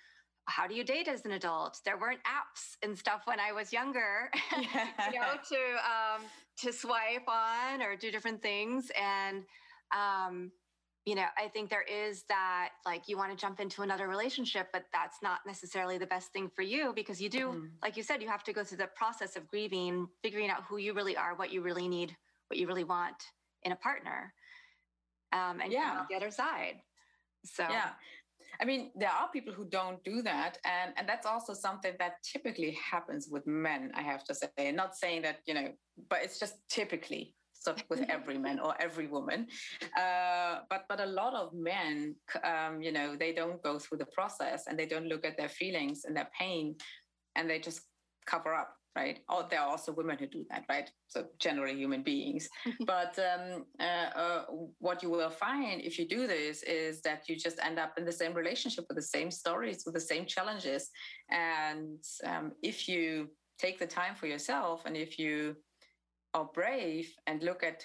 how 0.47 0.67
do 0.67 0.75
you 0.75 0.85
date 0.85 1.09
as 1.09 1.25
an 1.25 1.33
adult? 1.33 1.81
There 1.85 1.99
weren't 1.99 2.21
apps 2.21 2.77
and 2.83 2.97
stuff 2.97 3.23
when 3.25 3.41
I 3.41 3.53
was 3.53 3.73
younger, 3.73 4.31
you 4.57 5.21
know, 5.21 5.35
to 5.49 5.57
um, 5.85 6.23
to 6.59 6.73
swipe 6.73 7.29
on 7.29 7.83
or 7.83 7.97
do 7.97 8.11
different 8.11 8.43
things. 8.43 8.91
And 8.99 9.45
um, 9.95 10.53
you 11.05 11.15
know, 11.15 11.27
I 11.37 11.49
think 11.49 11.71
there 11.71 11.83
is 11.83 12.25
that 12.29 12.71
like 12.85 13.09
you 13.09 13.17
want 13.17 13.31
to 13.31 13.37
jump 13.37 13.61
into 13.61 13.83
another 13.83 14.09
relationship, 14.09 14.69
but 14.73 14.85
that's 14.93 15.19
not 15.23 15.41
necessarily 15.47 15.99
the 15.99 16.07
best 16.07 16.33
thing 16.33 16.49
for 16.49 16.63
you 16.63 16.93
because 16.95 17.21
you 17.21 17.29
do, 17.29 17.49
mm. 17.49 17.69
like 17.83 17.97
you 17.97 18.03
said, 18.03 18.23
you 18.23 18.29
have 18.29 18.43
to 18.45 18.53
go 18.53 18.65
through 18.65 18.79
the 18.79 18.89
process 18.89 19.37
of 19.37 19.47
grieving, 19.47 20.09
figuring 20.23 20.51
out 20.51 20.65
who 20.69 20.79
you 20.79 20.95
really 20.95 21.17
are, 21.17 21.35
what 21.35 21.53
you 21.53 21.61
really 21.61 21.87
need, 21.89 22.17
what 22.49 22.59
you 22.59 22.67
really 22.67 22.85
want 22.85 23.17
in 23.63 23.73
a 23.73 23.77
partner, 23.77 24.33
um, 25.33 25.61
and 25.61 25.73
yeah, 25.73 26.05
the 26.09 26.17
other 26.17 26.31
side. 26.31 26.81
So 27.45 27.65
yeah, 27.69 27.91
I 28.61 28.65
mean, 28.65 28.91
there 28.95 29.11
are 29.11 29.29
people 29.33 29.53
who 29.53 29.65
don't 29.67 30.03
do 30.05 30.23
that. 30.23 30.59
And, 30.65 30.93
and 30.97 31.09
that's 31.09 31.27
also 31.27 31.55
something 31.55 31.95
that 31.99 32.23
typically 32.23 32.73
happens 32.73 33.29
with 33.31 33.47
men, 33.47 33.93
I 33.95 34.03
have 34.03 34.25
to 34.25 34.35
say. 34.35 34.73
Not 34.73 34.97
saying 34.97 35.23
that, 35.23 35.41
you 35.47 35.55
know, 35.55 35.69
but 36.09 36.21
it's 36.23 36.39
just 36.39 36.55
typically 36.69 37.35
so 37.67 37.75
with 37.89 38.05
every 38.09 38.39
man 38.39 38.59
or 38.59 38.75
every 38.81 39.07
woman. 39.07 39.49
Uh, 39.99 40.61
but 40.71 40.85
but 40.89 41.01
a 41.01 41.07
lot 41.07 41.35
of 41.35 41.53
men, 41.53 42.15
um, 42.45 42.81
you 42.81 42.93
know, 42.93 43.17
they 43.17 43.33
don't 43.33 43.63
go 43.63 43.79
through 43.79 43.99
the 43.99 44.07
process 44.07 44.65
and 44.69 44.79
they 44.79 44.87
don't 44.87 45.09
look 45.09 45.25
at 45.25 45.37
their 45.37 45.49
feelings 45.49 46.05
and 46.05 46.17
their 46.17 46.29
pain, 46.39 46.77
and 47.35 47.51
they 47.51 47.59
just 47.59 47.83
cover 48.27 48.55
up 48.55 48.75
right? 48.97 49.19
Or 49.29 49.47
there 49.49 49.61
are 49.61 49.69
also 49.69 49.93
women 49.93 50.17
who 50.19 50.27
do 50.27 50.45
that, 50.51 50.65
right? 50.69 50.91
So 51.07 51.27
generally 51.39 51.77
human 51.77 52.03
beings. 52.03 52.49
but 52.87 53.17
um, 53.19 53.67
uh, 53.79 54.19
uh, 54.19 54.45
what 54.79 55.03
you 55.03 55.11
will 55.11 55.31
find 55.31 55.83
if 55.83 55.99
you 55.99 56.09
do 56.09 56.27
this 56.27 56.63
is 56.63 57.03
that 57.03 57.29
you 57.29 57.37
just 57.37 57.59
end 57.63 57.79
up 57.79 57.93
in 57.99 58.07
the 58.07 58.13
same 58.13 58.33
relationship 58.33 58.87
with 58.89 58.97
the 58.97 59.03
same 59.03 59.31
stories, 59.31 59.83
with 59.85 59.95
the 59.95 60.01
same 60.01 60.25
challenges. 60.25 60.89
And 61.31 62.03
um, 62.25 62.53
if 62.63 62.89
you 62.89 63.29
take 63.59 63.79
the 63.79 63.87
time 63.87 64.15
for 64.15 64.27
yourself 64.27 64.83
and 64.87 64.97
if 64.97 65.19
you 65.19 65.57
are 66.33 66.49
brave 66.55 67.13
and 67.27 67.43
look 67.43 67.63
at, 67.63 67.85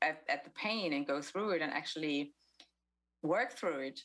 at, 0.00 0.22
at 0.28 0.44
the 0.44 0.50
pain 0.50 0.94
and 0.94 1.06
go 1.06 1.20
through 1.20 1.50
it 1.50 1.62
and 1.62 1.72
actually 1.72 2.32
work 3.22 3.52
through 3.52 3.90
it, 3.90 4.00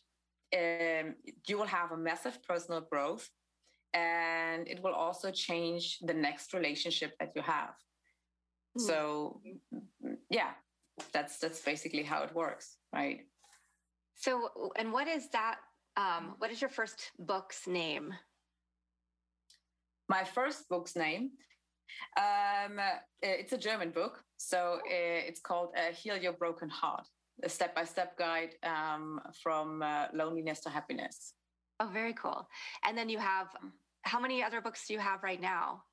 um, 0.55 1.15
you 1.47 1.57
will 1.57 1.65
have 1.65 1.91
a 1.91 1.97
massive 1.97 2.41
personal 2.43 2.81
growth 2.81 3.29
and 3.93 4.67
it 4.67 4.81
will 4.83 4.93
also 4.93 5.31
change 5.31 5.99
the 6.01 6.13
next 6.13 6.53
relationship 6.53 7.13
that 7.19 7.31
you 7.35 7.41
have. 7.41 7.73
Mm. 8.77 8.81
so 8.81 9.41
yeah 10.29 10.51
that's 11.13 11.39
that's 11.39 11.61
basically 11.61 12.03
how 12.03 12.23
it 12.23 12.33
works 12.35 12.77
right? 12.93 13.21
So 14.15 14.49
and 14.79 14.91
what 14.91 15.07
is 15.07 15.29
that 15.29 15.57
um, 15.95 16.35
what 16.37 16.51
is 16.51 16.61
your 16.61 16.69
first 16.69 17.11
book's 17.17 17.67
name? 17.67 18.13
My 20.09 20.23
first 20.23 20.69
book's 20.69 20.95
name 20.95 21.31
um, 22.17 22.79
it's 23.21 23.53
a 23.53 23.57
german 23.57 23.91
book 23.91 24.23
so 24.37 24.79
uh, 24.85 25.19
it's 25.27 25.39
called 25.39 25.69
uh, 25.77 25.93
heal 25.93 26.17
your 26.17 26.33
broken 26.33 26.69
heart 26.69 27.05
a 27.43 27.49
step-by-step 27.49 28.17
guide 28.17 28.55
um, 28.63 29.19
from 29.43 29.81
uh, 29.83 30.05
loneliness 30.13 30.59
to 30.61 30.69
happiness 30.69 31.33
Oh, 31.79 31.89
very 31.91 32.13
cool. 32.13 32.47
And 32.83 32.97
then 32.97 33.09
you 33.09 33.19
have 33.19 33.47
how 34.03 34.19
many 34.19 34.43
other 34.43 34.61
books 34.61 34.87
do 34.87 34.93
you 34.93 34.99
have 34.99 35.23
right 35.23 35.41
now? 35.41 35.83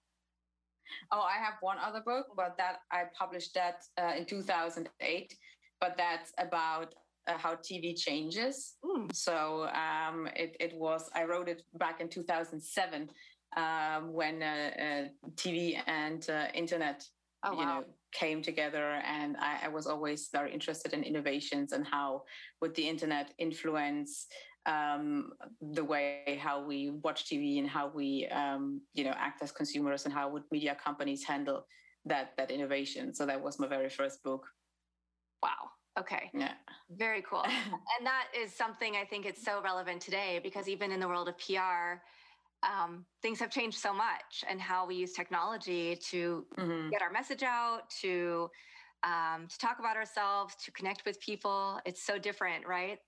Oh, 1.12 1.20
I 1.20 1.42
have 1.42 1.54
one 1.60 1.78
other 1.78 2.00
book, 2.00 2.26
but 2.36 2.56
that 2.58 2.80
I 2.92 3.04
published 3.18 3.54
that 3.54 3.82
uh, 4.00 4.12
in 4.16 4.24
2008. 4.24 5.34
But 5.80 5.96
that's 5.96 6.32
about 6.38 6.94
uh, 7.26 7.38
how 7.38 7.56
TV 7.56 7.96
changes. 7.96 8.74
Mm. 8.84 9.14
So 9.14 9.68
um, 9.68 10.28
it, 10.36 10.56
it 10.60 10.74
was 10.74 11.10
I 11.14 11.24
wrote 11.24 11.48
it 11.48 11.62
back 11.74 12.00
in 12.00 12.08
2007 12.08 13.10
um, 13.56 14.12
when 14.12 14.42
uh, 14.42 14.70
uh 14.78 15.30
TV 15.36 15.80
and 15.86 16.28
uh, 16.28 16.46
internet 16.54 17.06
oh, 17.44 17.52
you 17.52 17.58
wow. 17.58 17.64
know 17.64 17.84
came 18.12 18.42
together 18.42 19.02
and 19.04 19.36
I, 19.38 19.58
I, 19.64 19.68
was 19.68 19.88
always 19.88 20.28
very 20.32 20.52
interested 20.52 20.92
in 20.92 21.02
innovations 21.02 21.72
and 21.72 21.84
how 21.84 22.22
would 22.60 22.72
the 22.76 22.88
internet 22.88 23.34
influence 23.38 24.26
um, 24.66 25.32
the 25.60 25.84
way 25.84 26.38
how 26.42 26.64
we 26.64 26.90
watch 26.90 27.26
TV 27.26 27.58
and 27.58 27.68
how 27.68 27.88
we, 27.88 28.26
um, 28.28 28.80
you 28.94 29.04
know, 29.04 29.14
act 29.16 29.42
as 29.42 29.52
consumers 29.52 30.04
and 30.04 30.14
how 30.14 30.28
would 30.30 30.44
media 30.50 30.76
companies 30.82 31.24
handle 31.24 31.66
that 32.06 32.32
that 32.36 32.50
innovation. 32.50 33.14
So 33.14 33.26
that 33.26 33.40
was 33.42 33.58
my 33.58 33.66
very 33.66 33.88
first 33.88 34.22
book. 34.22 34.46
Wow. 35.42 35.70
Okay. 35.98 36.30
Yeah. 36.34 36.54
Very 36.90 37.22
cool. 37.22 37.44
and 37.98 38.06
that 38.06 38.26
is 38.36 38.52
something 38.52 38.96
I 38.96 39.04
think 39.04 39.26
it's 39.26 39.44
so 39.44 39.62
relevant 39.62 40.00
today 40.00 40.40
because 40.42 40.68
even 40.68 40.90
in 40.90 40.98
the 40.98 41.06
world 41.06 41.28
of 41.28 41.38
PR, 41.38 42.00
um, 42.64 43.04
things 43.22 43.38
have 43.40 43.50
changed 43.50 43.78
so 43.78 43.92
much 43.92 44.44
and 44.48 44.60
how 44.60 44.86
we 44.86 44.96
use 44.96 45.12
technology 45.12 45.96
to 46.10 46.46
mm-hmm. 46.58 46.90
get 46.90 47.02
our 47.02 47.12
message 47.12 47.42
out, 47.42 47.82
to 48.00 48.50
um, 49.04 49.46
to 49.48 49.58
talk 49.58 49.78
about 49.78 49.96
ourselves, 49.96 50.54
to 50.64 50.70
connect 50.72 51.04
with 51.04 51.20
people. 51.20 51.78
It's 51.84 52.04
so 52.04 52.18
different, 52.18 52.66
right? 52.66 52.98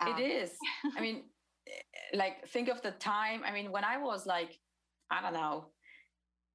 Um, 0.00 0.14
it 0.16 0.22
is. 0.22 0.50
I 0.96 1.00
mean, 1.00 1.24
like 2.14 2.48
think 2.48 2.68
of 2.68 2.82
the 2.82 2.92
time. 2.92 3.42
I 3.46 3.52
mean, 3.52 3.70
when 3.70 3.84
I 3.84 3.98
was 3.98 4.26
like, 4.26 4.58
I 5.10 5.22
don't 5.22 5.34
know, 5.34 5.68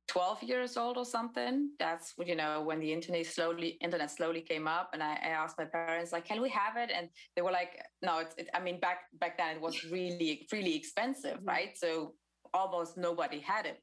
12 0.09 0.43
years 0.43 0.75
old 0.77 0.97
or 0.97 1.05
something 1.05 1.69
that's 1.79 2.13
you 2.25 2.35
know 2.35 2.61
when 2.61 2.79
the 2.79 2.91
internet 2.91 3.25
slowly 3.25 3.77
internet 3.81 4.11
slowly 4.11 4.41
came 4.41 4.67
up 4.67 4.89
and 4.93 5.01
I, 5.01 5.13
I, 5.13 5.29
asked 5.29 5.57
my 5.57 5.65
parents 5.65 6.11
like 6.11 6.25
can 6.25 6.41
we 6.41 6.49
have 6.49 6.75
it 6.75 6.91
and 6.93 7.07
they 7.35 7.41
were 7.41 7.51
like 7.51 7.81
no 8.01 8.19
it's 8.19 8.35
it, 8.37 8.49
i 8.53 8.59
mean 8.59 8.79
back 8.81 9.03
back 9.21 9.37
then 9.37 9.55
it 9.55 9.61
was 9.61 9.85
really 9.85 10.45
really 10.51 10.75
expensive 10.75 11.37
mm-hmm. 11.37 11.47
right 11.47 11.77
so 11.77 12.15
almost 12.53 12.97
nobody 12.97 13.39
had 13.39 13.65
it 13.65 13.81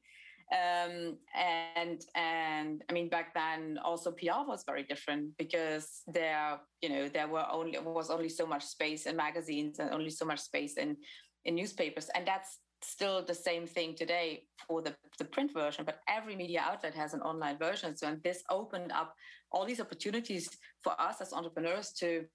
um, 0.51 1.17
and 1.35 2.01
and 2.15 2.83
I 2.89 2.93
mean 2.93 3.09
back 3.09 3.33
then 3.33 3.79
also 3.83 4.11
PR 4.11 4.45
was 4.47 4.63
very 4.65 4.83
different 4.83 5.37
because 5.37 6.01
there 6.07 6.59
you 6.81 6.89
know 6.89 7.07
there 7.07 7.27
were 7.27 7.45
only 7.51 7.77
was 7.79 8.09
only 8.09 8.29
so 8.29 8.45
much 8.45 8.63
space 8.63 9.05
in 9.05 9.15
magazines 9.15 9.79
and 9.79 9.91
only 9.91 10.09
so 10.09 10.25
much 10.25 10.39
space 10.39 10.77
in 10.77 10.97
in 11.45 11.55
newspapers 11.55 12.09
and 12.15 12.27
that's 12.27 12.59
still 12.83 13.23
the 13.23 13.33
same 13.33 13.67
thing 13.67 13.93
today 13.95 14.43
for 14.67 14.81
the, 14.81 14.95
the 15.19 15.25
print 15.25 15.53
version 15.53 15.85
but 15.85 15.99
every 16.07 16.35
media 16.35 16.61
outlet 16.65 16.95
has 16.95 17.13
an 17.13 17.21
online 17.21 17.57
version 17.57 17.95
so 17.95 18.07
and 18.07 18.21
this 18.23 18.43
opened 18.49 18.91
up 18.91 19.13
all 19.51 19.65
these 19.65 19.79
opportunities 19.79 20.49
for 20.83 20.99
us 20.99 21.21
as 21.21 21.31
entrepreneurs 21.31 21.91
to 21.91 22.25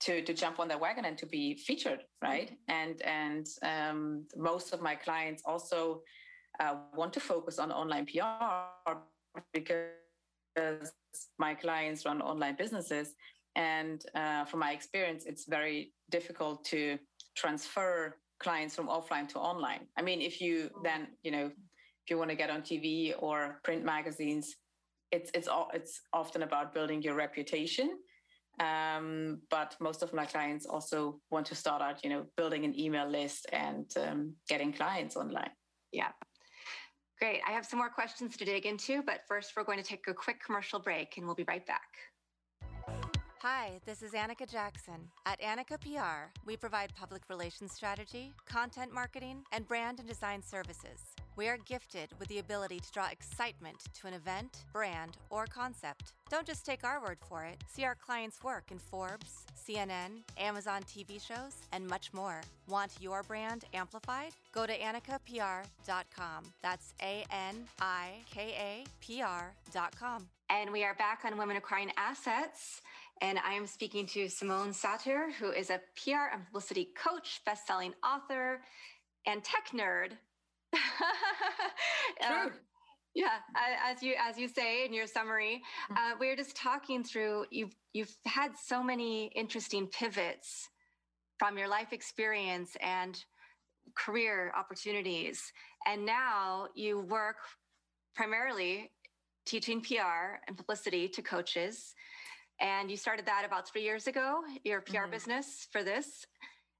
to 0.00 0.22
to 0.22 0.34
jump 0.34 0.58
on 0.60 0.68
the 0.68 0.76
wagon 0.76 1.04
and 1.04 1.16
to 1.18 1.26
be 1.26 1.54
featured, 1.54 2.02
right? 2.22 2.50
Mm-hmm. 2.50 2.72
And 2.80 3.02
and 3.02 3.46
um, 3.62 4.26
most 4.36 4.72
of 4.72 4.82
my 4.82 4.94
clients 4.94 5.42
also 5.44 6.02
want 6.94 7.12
to 7.14 7.20
focus 7.20 7.58
on 7.58 7.72
online 7.72 8.06
PR 8.06 8.92
because 9.52 10.92
my 11.38 11.54
clients 11.54 12.04
run 12.04 12.22
online 12.22 12.56
businesses, 12.56 13.14
and 13.54 14.04
uh, 14.14 14.44
from 14.44 14.60
my 14.60 14.72
experience, 14.72 15.24
it's 15.26 15.46
very 15.46 15.92
difficult 16.10 16.64
to 16.66 16.98
transfer 17.36 18.16
clients 18.40 18.74
from 18.74 18.88
offline 18.88 19.28
to 19.28 19.38
online. 19.38 19.86
I 19.96 20.02
mean, 20.02 20.20
if 20.20 20.40
you 20.40 20.70
then 20.82 21.08
you 21.22 21.30
know 21.30 21.46
if 21.46 22.10
you 22.10 22.18
want 22.18 22.30
to 22.30 22.36
get 22.36 22.50
on 22.50 22.62
TV 22.62 23.14
or 23.18 23.60
print 23.64 23.84
magazines, 23.84 24.56
it's 25.12 25.30
it's 25.34 25.48
all 25.48 25.70
it's 25.74 26.00
often 26.12 26.42
about 26.42 26.74
building 26.74 27.02
your 27.02 27.14
reputation 27.14 27.98
um, 28.60 29.42
but 29.50 29.76
most 29.80 30.02
of 30.02 30.14
my 30.14 30.24
clients 30.24 30.66
also 30.66 31.20
want 31.30 31.46
to 31.46 31.54
start 31.54 31.82
out, 31.82 32.02
you 32.02 32.10
know, 32.10 32.24
building 32.36 32.64
an 32.64 32.78
email 32.78 33.08
list 33.08 33.46
and 33.52 33.90
um, 33.98 34.34
getting 34.48 34.72
clients 34.72 35.16
online. 35.16 35.50
Yeah. 35.92 36.12
Great. 37.18 37.40
I 37.46 37.52
have 37.52 37.64
some 37.64 37.78
more 37.78 37.88
questions 37.88 38.36
to 38.36 38.44
dig 38.44 38.66
into, 38.66 39.02
but 39.02 39.20
first 39.26 39.52
we're 39.56 39.64
going 39.64 39.78
to 39.78 39.84
take 39.84 40.06
a 40.06 40.14
quick 40.14 40.42
commercial 40.44 40.78
break 40.78 41.16
and 41.16 41.24
we'll 41.24 41.34
be 41.34 41.44
right 41.48 41.66
back. 41.66 41.96
Hi, 43.40 43.80
this 43.86 44.02
is 44.02 44.12
Anika 44.12 44.50
Jackson. 44.50 45.08
At 45.24 45.40
Anika 45.40 45.80
PR, 45.80 46.30
we 46.44 46.56
provide 46.56 46.94
public 46.94 47.22
relations 47.30 47.72
strategy, 47.72 48.34
content 48.46 48.92
marketing, 48.92 49.44
and 49.52 49.66
brand 49.66 49.98
and 49.98 50.08
design 50.08 50.42
services. 50.42 51.15
We 51.36 51.48
are 51.48 51.58
gifted 51.58 52.08
with 52.18 52.28
the 52.28 52.38
ability 52.38 52.80
to 52.80 52.92
draw 52.92 53.08
excitement 53.08 53.76
to 54.00 54.06
an 54.06 54.14
event, 54.14 54.64
brand, 54.72 55.18
or 55.28 55.44
concept. 55.44 56.14
Don't 56.30 56.46
just 56.46 56.64
take 56.64 56.82
our 56.82 56.98
word 56.98 57.18
for 57.28 57.44
it. 57.44 57.62
See 57.70 57.84
our 57.84 57.94
clients' 57.94 58.42
work 58.42 58.70
in 58.70 58.78
Forbes, 58.78 59.44
CNN, 59.54 60.22
Amazon 60.38 60.82
TV 60.84 61.20
shows, 61.20 61.56
and 61.72 61.86
much 61.86 62.14
more. 62.14 62.40
Want 62.68 62.92
your 63.00 63.22
brand 63.22 63.66
amplified? 63.74 64.32
Go 64.52 64.64
to 64.66 64.72
anikapr.com. 64.78 66.44
That's 66.62 66.94
A 67.02 67.26
N 67.30 67.66
I 67.82 68.12
K 68.30 68.54
A 68.58 68.84
P 69.00 69.20
R.com. 69.20 70.28
And 70.48 70.72
we 70.72 70.84
are 70.84 70.94
back 70.94 71.26
on 71.26 71.36
Women 71.36 71.58
Acquiring 71.58 71.92
Assets. 71.98 72.80
And 73.20 73.38
I 73.46 73.52
am 73.52 73.66
speaking 73.66 74.06
to 74.06 74.30
Simone 74.30 74.72
Sauter, 74.72 75.30
who 75.38 75.50
is 75.50 75.68
a 75.68 75.80
PR 76.02 76.32
and 76.32 76.46
publicity 76.46 76.88
coach, 76.96 77.42
best-selling 77.44 77.92
author, 78.02 78.62
and 79.26 79.44
tech 79.44 79.68
nerd 79.74 80.12
um, 82.28 82.52
yeah, 83.14 83.38
as 83.84 84.02
you 84.02 84.14
as 84.18 84.38
you 84.38 84.46
say 84.46 84.84
in 84.84 84.92
your 84.92 85.06
summary, 85.06 85.62
mm-hmm. 85.90 85.96
uh, 85.96 86.16
we 86.20 86.28
were 86.28 86.36
just 86.36 86.54
talking 86.56 87.02
through. 87.02 87.46
You've 87.50 87.74
you've 87.94 88.14
had 88.26 88.52
so 88.62 88.82
many 88.82 89.32
interesting 89.34 89.86
pivots 89.86 90.68
from 91.38 91.56
your 91.56 91.68
life 91.68 91.92
experience 91.92 92.76
and 92.82 93.18
career 93.96 94.52
opportunities, 94.56 95.50
and 95.86 96.04
now 96.04 96.66
you 96.74 97.00
work 97.00 97.36
primarily 98.14 98.90
teaching 99.46 99.80
PR 99.80 100.40
and 100.46 100.56
publicity 100.56 101.08
to 101.08 101.22
coaches. 101.22 101.94
And 102.60 102.90
you 102.90 102.96
started 102.96 103.26
that 103.26 103.44
about 103.46 103.68
three 103.68 103.82
years 103.82 104.06
ago, 104.06 104.40
your 104.64 104.80
PR 104.80 104.96
mm-hmm. 104.96 105.10
business 105.10 105.68
for 105.70 105.82
this. 105.82 106.26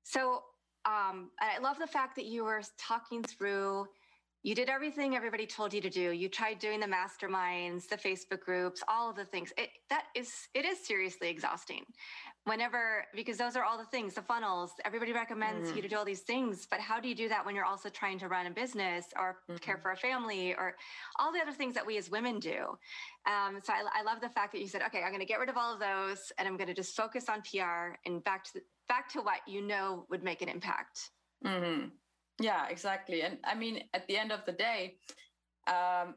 So 0.02 0.42
um, 0.86 1.30
I 1.40 1.58
love 1.60 1.78
the 1.78 1.86
fact 1.86 2.16
that 2.16 2.26
you 2.26 2.44
were 2.44 2.62
talking 2.78 3.22
through 3.22 3.86
you 4.46 4.54
did 4.54 4.68
everything 4.68 5.16
everybody 5.16 5.44
told 5.44 5.74
you 5.74 5.80
to 5.80 5.90
do 5.90 6.12
you 6.12 6.28
tried 6.28 6.60
doing 6.60 6.78
the 6.78 6.86
masterminds 6.86 7.88
the 7.88 7.96
facebook 7.96 8.40
groups 8.40 8.80
all 8.86 9.10
of 9.10 9.16
the 9.16 9.24
things 9.24 9.52
it, 9.58 9.70
that 9.90 10.04
is 10.14 10.30
it 10.54 10.64
is 10.64 10.78
seriously 10.78 11.28
exhausting 11.28 11.84
whenever 12.44 13.04
because 13.12 13.36
those 13.38 13.56
are 13.56 13.64
all 13.64 13.76
the 13.76 13.84
things 13.86 14.14
the 14.14 14.22
funnels 14.22 14.70
everybody 14.84 15.12
recommends 15.12 15.72
mm. 15.72 15.76
you 15.76 15.82
to 15.82 15.88
do 15.88 15.96
all 15.96 16.04
these 16.04 16.20
things 16.20 16.64
but 16.70 16.78
how 16.78 17.00
do 17.00 17.08
you 17.08 17.14
do 17.14 17.28
that 17.28 17.44
when 17.44 17.56
you're 17.56 17.64
also 17.64 17.88
trying 17.88 18.20
to 18.20 18.28
run 18.28 18.46
a 18.46 18.50
business 18.50 19.06
or 19.18 19.38
mm-hmm. 19.50 19.56
care 19.56 19.78
for 19.78 19.90
a 19.90 19.96
family 19.96 20.54
or 20.54 20.76
all 21.18 21.32
the 21.32 21.40
other 21.40 21.50
things 21.50 21.74
that 21.74 21.84
we 21.84 21.96
as 21.96 22.08
women 22.08 22.38
do 22.38 22.78
um, 23.26 23.58
so 23.64 23.72
I, 23.72 23.82
I, 23.98 24.02
love 24.04 24.20
the 24.20 24.28
fact 24.28 24.52
that 24.52 24.60
you 24.60 24.68
said 24.68 24.82
okay 24.86 25.02
i'm 25.02 25.10
going 25.10 25.18
to 25.18 25.26
get 25.26 25.40
rid 25.40 25.48
of 25.48 25.56
all 25.56 25.74
of 25.74 25.80
those 25.80 26.30
and 26.38 26.46
i'm 26.46 26.56
going 26.56 26.68
to 26.68 26.74
just 26.74 26.94
focus 26.94 27.24
on 27.28 27.42
pr 27.42 27.96
and 28.04 28.22
back 28.22 28.44
to 28.44 28.54
the, 28.54 28.60
back 28.88 29.08
to 29.08 29.20
what 29.20 29.40
you 29.46 29.62
know 29.62 30.06
would 30.10 30.22
make 30.22 30.42
an 30.42 30.48
impact 30.48 31.10
mm-hmm. 31.44 31.88
Yeah, 32.40 32.66
exactly. 32.68 33.22
And 33.22 33.38
I 33.44 33.54
mean, 33.54 33.84
at 33.94 34.06
the 34.08 34.16
end 34.16 34.32
of 34.32 34.44
the 34.44 34.52
day, 34.52 34.96
um, 35.66 36.14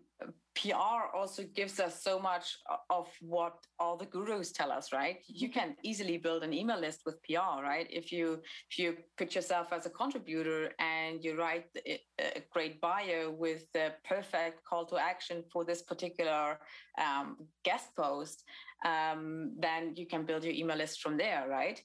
PR 0.53 1.15
also 1.15 1.43
gives 1.55 1.79
us 1.79 2.03
so 2.03 2.19
much 2.19 2.57
of 2.89 3.07
what 3.21 3.55
all 3.79 3.95
the 3.95 4.05
gurus 4.05 4.51
tell 4.51 4.71
us, 4.71 4.91
right? 4.91 5.17
You 5.27 5.47
mm-hmm. 5.47 5.59
can 5.59 5.75
easily 5.83 6.17
build 6.17 6.43
an 6.43 6.53
email 6.53 6.79
list 6.79 7.01
with 7.05 7.23
PR, 7.23 7.63
right? 7.63 7.87
If 7.89 8.11
you 8.11 8.41
if 8.69 8.77
you 8.77 8.97
put 9.17 9.33
yourself 9.33 9.71
as 9.71 9.85
a 9.85 9.89
contributor 9.89 10.71
and 10.79 11.23
you 11.23 11.37
write 11.37 11.65
a 11.87 12.43
great 12.51 12.81
bio 12.81 13.31
with 13.31 13.63
the 13.73 13.93
perfect 14.03 14.65
call 14.65 14.85
to 14.87 14.97
action 14.97 15.43
for 15.51 15.63
this 15.63 15.81
particular 15.83 16.59
um, 17.01 17.37
guest 17.63 17.95
post, 17.95 18.43
um, 18.85 19.53
then 19.57 19.93
you 19.95 20.05
can 20.05 20.25
build 20.25 20.43
your 20.43 20.53
email 20.53 20.77
list 20.77 21.01
from 21.01 21.17
there, 21.17 21.47
right? 21.49 21.81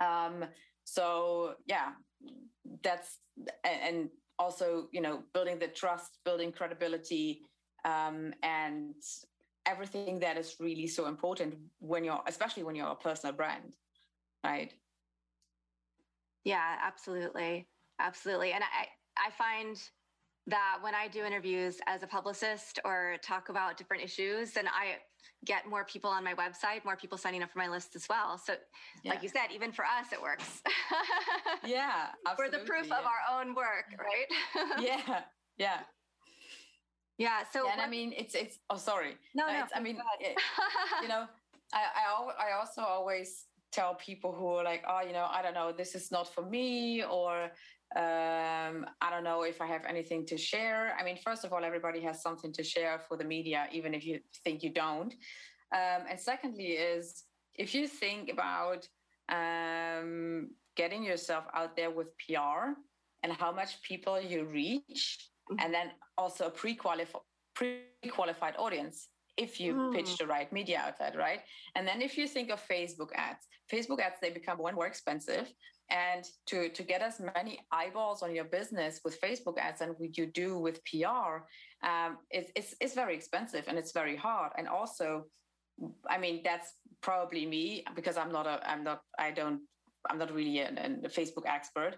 Um, 0.00 0.44
so 0.84 1.54
yeah, 1.66 1.92
that's 2.82 3.18
and 3.64 4.08
also 4.38 4.88
you 4.92 5.00
know 5.00 5.22
building 5.34 5.58
the 5.58 5.68
trust 5.68 6.18
building 6.24 6.52
credibility 6.52 7.42
um, 7.84 8.32
and 8.42 8.94
everything 9.66 10.18
that 10.20 10.36
is 10.38 10.56
really 10.60 10.86
so 10.86 11.06
important 11.06 11.54
when 11.80 12.04
you're 12.04 12.22
especially 12.26 12.62
when 12.62 12.74
you're 12.74 12.88
a 12.88 12.96
personal 12.96 13.34
brand 13.34 13.74
right? 14.44 14.72
Yeah 16.44 16.76
absolutely. 16.82 17.68
Absolutely. 17.98 18.52
And 18.52 18.64
i 18.64 18.86
i 19.26 19.30
find 19.32 19.76
that 20.46 20.78
when 20.80 20.94
I 20.94 21.08
do 21.08 21.24
interviews 21.24 21.78
as 21.86 22.02
a 22.02 22.06
publicist 22.06 22.80
or 22.84 23.16
talk 23.22 23.50
about 23.50 23.76
different 23.76 24.02
issues, 24.02 24.52
then 24.52 24.66
I 24.66 24.96
get 25.44 25.68
more 25.68 25.84
people 25.84 26.10
on 26.10 26.24
my 26.24 26.34
website, 26.34 26.84
more 26.84 26.96
people 26.96 27.18
signing 27.18 27.42
up 27.42 27.50
for 27.50 27.58
my 27.58 27.68
list 27.68 27.94
as 27.96 28.08
well. 28.08 28.38
So, 28.38 28.54
yeah. 29.02 29.12
like 29.12 29.22
you 29.22 29.28
said, 29.28 29.48
even 29.54 29.72
for 29.72 29.84
us, 29.84 30.12
it 30.12 30.20
works. 30.20 30.62
yeah, 31.66 32.08
for 32.36 32.48
the 32.50 32.58
proof 32.60 32.88
yeah. 32.88 32.98
of 32.98 33.04
our 33.04 33.40
own 33.40 33.54
work, 33.54 33.86
right? 33.98 34.80
yeah, 34.80 35.22
yeah. 35.56 35.80
Yeah. 37.18 37.42
So, 37.52 37.68
and 37.68 37.80
I 37.80 37.88
mean, 37.88 38.14
it's 38.16 38.34
it's. 38.34 38.58
Oh, 38.70 38.76
sorry. 38.76 39.16
No, 39.34 39.46
no. 39.46 39.64
I 39.74 39.80
mean, 39.80 39.98
it, 40.20 40.36
you 41.02 41.08
know, 41.12 41.26
I 41.72 41.82
I 41.96 42.48
I 42.50 42.58
also 42.58 42.82
always 42.82 43.46
tell 43.72 43.94
people 43.94 44.32
who 44.32 44.46
are 44.46 44.64
like, 44.64 44.84
oh, 44.88 45.00
you 45.06 45.12
know, 45.12 45.26
I 45.30 45.42
don't 45.42 45.54
know, 45.54 45.72
this 45.72 45.94
is 45.94 46.10
not 46.10 46.32
for 46.32 46.42
me, 46.42 47.04
or 47.04 47.50
um, 47.96 48.84
I 49.00 49.08
don't 49.10 49.24
know 49.24 49.42
if 49.42 49.62
I 49.62 49.66
have 49.66 49.84
anything 49.88 50.26
to 50.26 50.36
share. 50.36 50.94
I 50.98 51.04
mean, 51.04 51.16
first 51.16 51.44
of 51.44 51.52
all, 51.52 51.64
everybody 51.64 52.00
has 52.02 52.22
something 52.22 52.52
to 52.52 52.62
share 52.62 53.00
for 53.08 53.16
the 53.16 53.24
media, 53.24 53.66
even 53.72 53.94
if 53.94 54.04
you 54.04 54.20
think 54.44 54.62
you 54.62 54.70
don't. 54.70 55.12
Um, 55.74 56.04
and 56.10 56.20
secondly, 56.20 56.72
is 56.72 57.24
if 57.54 57.74
you 57.74 57.86
think 57.88 58.30
about 58.30 58.86
um, 59.30 60.50
getting 60.76 61.02
yourself 61.02 61.44
out 61.54 61.76
there 61.76 61.90
with 61.90 62.08
PR 62.18 62.72
and 63.22 63.32
how 63.32 63.52
much 63.52 63.80
people 63.82 64.20
you 64.20 64.44
reach, 64.44 65.30
mm-hmm. 65.50 65.64
and 65.64 65.72
then 65.72 65.90
also 66.18 66.46
a 66.46 66.50
pre-qualified 66.50 67.22
pre-qualified 67.54 68.54
audience 68.56 69.08
if 69.36 69.58
you 69.58 69.74
mm. 69.74 69.92
pitch 69.92 70.16
the 70.16 70.26
right 70.26 70.52
media 70.52 70.80
outlet, 70.86 71.16
right? 71.16 71.40
And 71.74 71.86
then 71.86 72.00
if 72.00 72.16
you 72.16 72.28
think 72.28 72.50
of 72.50 72.60
Facebook 72.68 73.10
ads, 73.14 73.46
Facebook 73.72 74.00
ads 74.00 74.16
they 74.22 74.30
become 74.30 74.58
one 74.58 74.76
more 74.76 74.86
expensive 74.86 75.52
and 75.90 76.24
to 76.46 76.68
to 76.70 76.82
get 76.82 77.00
as 77.02 77.20
many 77.34 77.60
eyeballs 77.72 78.22
on 78.22 78.34
your 78.34 78.44
business 78.44 79.00
with 79.04 79.20
facebook 79.20 79.58
ads 79.58 79.80
and 79.80 79.94
what 79.98 80.16
you 80.18 80.26
do 80.26 80.58
with 80.58 80.80
pr 80.84 81.44
um, 81.86 82.18
it, 82.30 82.50
it's, 82.56 82.74
it's 82.80 82.94
very 82.94 83.14
expensive 83.14 83.64
and 83.68 83.78
it's 83.78 83.92
very 83.92 84.16
hard. 84.16 84.52
And 84.58 84.68
also 84.68 85.26
i 86.10 86.18
mean 86.18 86.40
that's 86.42 86.72
probably 87.00 87.46
me 87.46 87.84
because 87.94 88.16
i'm 88.16 88.32
not 88.32 88.46
a 88.46 88.60
i'm 88.68 88.82
not 88.82 89.00
i 89.18 89.30
don't 89.30 89.60
i'm 90.10 90.18
not 90.18 90.34
really 90.34 90.58
a, 90.60 90.68
a 90.68 91.08
facebook 91.08 91.46
expert. 91.46 91.96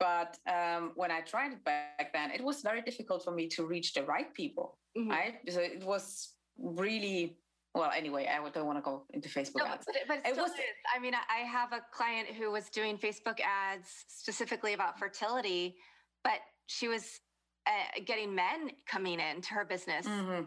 But 0.00 0.38
um, 0.48 0.92
when 0.94 1.10
i 1.10 1.20
tried 1.22 1.52
it 1.54 1.64
back 1.64 2.12
then 2.12 2.30
it 2.30 2.42
was 2.42 2.62
very 2.62 2.82
difficult 2.82 3.24
for 3.24 3.32
me 3.32 3.48
to 3.48 3.66
reach 3.66 3.94
the 3.94 4.04
right 4.04 4.32
people 4.32 4.78
mm-hmm. 4.98 5.10
right? 5.10 5.34
So 5.48 5.60
it 5.60 5.84
was 5.84 6.32
really 6.58 7.38
well 7.74 7.90
anyway 7.96 8.28
i 8.30 8.50
don't 8.50 8.66
want 8.66 8.78
to 8.78 8.82
go 8.82 9.02
into 9.12 9.28
facebook 9.28 9.58
no, 9.58 9.66
ads 9.66 9.86
but, 9.86 9.96
but 10.06 10.18
it, 10.26 10.36
was, 10.36 10.50
is. 10.52 10.58
i 10.94 10.98
mean 10.98 11.14
i 11.14 11.38
have 11.38 11.72
a 11.72 11.80
client 11.92 12.28
who 12.28 12.50
was 12.50 12.68
doing 12.70 12.96
facebook 12.96 13.40
ads 13.40 14.04
specifically 14.08 14.72
about 14.72 14.98
fertility 14.98 15.76
but 16.24 16.40
she 16.66 16.88
was 16.88 17.20
uh, 17.66 18.00
getting 18.06 18.34
men 18.34 18.70
coming 18.86 19.20
into 19.20 19.52
her 19.52 19.64
business 19.64 20.06
mm-hmm. 20.06 20.44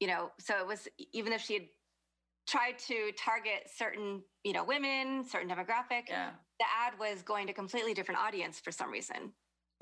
you 0.00 0.06
know 0.06 0.30
so 0.38 0.58
it 0.58 0.66
was 0.66 0.88
even 1.12 1.32
if 1.32 1.40
she 1.40 1.54
had 1.54 1.64
tried 2.48 2.78
to 2.78 3.12
target 3.16 3.68
certain 3.72 4.22
you 4.44 4.52
know 4.52 4.64
women 4.64 5.24
certain 5.24 5.48
demographic 5.48 6.08
yeah. 6.08 6.30
the 6.58 6.66
ad 6.84 6.98
was 6.98 7.22
going 7.22 7.46
to 7.46 7.52
completely 7.52 7.94
different 7.94 8.20
audience 8.20 8.58
for 8.58 8.72
some 8.72 8.90
reason 8.90 9.32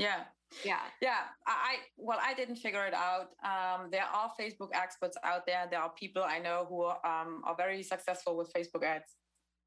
yeah. 0.00 0.22
Yeah. 0.64 0.80
Yeah. 1.00 1.20
I, 1.46 1.76
well, 1.96 2.18
I 2.22 2.34
didn't 2.34 2.56
figure 2.56 2.84
it 2.86 2.94
out. 2.94 3.28
Um, 3.44 3.90
there 3.90 4.04
are 4.04 4.32
Facebook 4.40 4.70
experts 4.74 5.16
out 5.24 5.46
there. 5.46 5.66
There 5.70 5.80
are 5.80 5.90
people 5.90 6.22
I 6.22 6.38
know 6.38 6.66
who 6.68 6.86
um, 6.86 7.42
are 7.44 7.54
very 7.56 7.82
successful 7.82 8.36
with 8.36 8.52
Facebook 8.52 8.84
ads. 8.84 9.14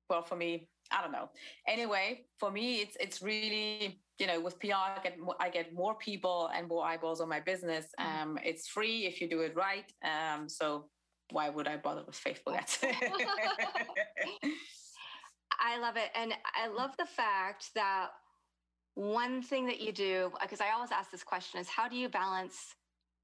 Well, 0.09 0.23
for 0.23 0.35
me, 0.35 0.67
I 0.91 1.01
don't 1.01 1.11
know. 1.11 1.29
Anyway, 1.67 2.25
for 2.39 2.51
me, 2.51 2.81
it's 2.81 2.97
it's 2.99 3.21
really 3.21 4.01
you 4.19 4.27
know 4.27 4.39
with 4.39 4.59
PR, 4.59 4.73
I 4.73 4.99
get 5.01 5.19
more, 5.19 5.35
I 5.39 5.49
get 5.49 5.73
more 5.73 5.95
people 5.95 6.51
and 6.53 6.67
more 6.67 6.85
eyeballs 6.85 7.21
on 7.21 7.29
my 7.29 7.39
business. 7.39 7.87
Mm-hmm. 7.99 8.21
Um, 8.21 8.37
it's 8.43 8.67
free 8.67 9.05
if 9.05 9.21
you 9.21 9.29
do 9.29 9.41
it 9.41 9.55
right. 9.55 9.91
Um, 10.03 10.49
so 10.49 10.89
why 11.31 11.49
would 11.49 11.67
I 11.67 11.77
bother 11.77 12.03
with 12.05 12.15
Facebook 12.15 12.57
ads? 12.57 12.79
I 15.59 15.79
love 15.79 15.95
it, 15.95 16.09
and 16.15 16.33
I 16.55 16.67
love 16.67 16.91
the 16.97 17.05
fact 17.05 17.69
that 17.75 18.09
one 18.95 19.41
thing 19.41 19.65
that 19.67 19.81
you 19.81 19.91
do 19.91 20.31
because 20.41 20.61
I 20.61 20.71
always 20.71 20.91
ask 20.91 21.11
this 21.11 21.23
question 21.23 21.59
is 21.59 21.67
how 21.67 21.87
do 21.87 21.95
you 21.95 22.09
balance 22.09 22.75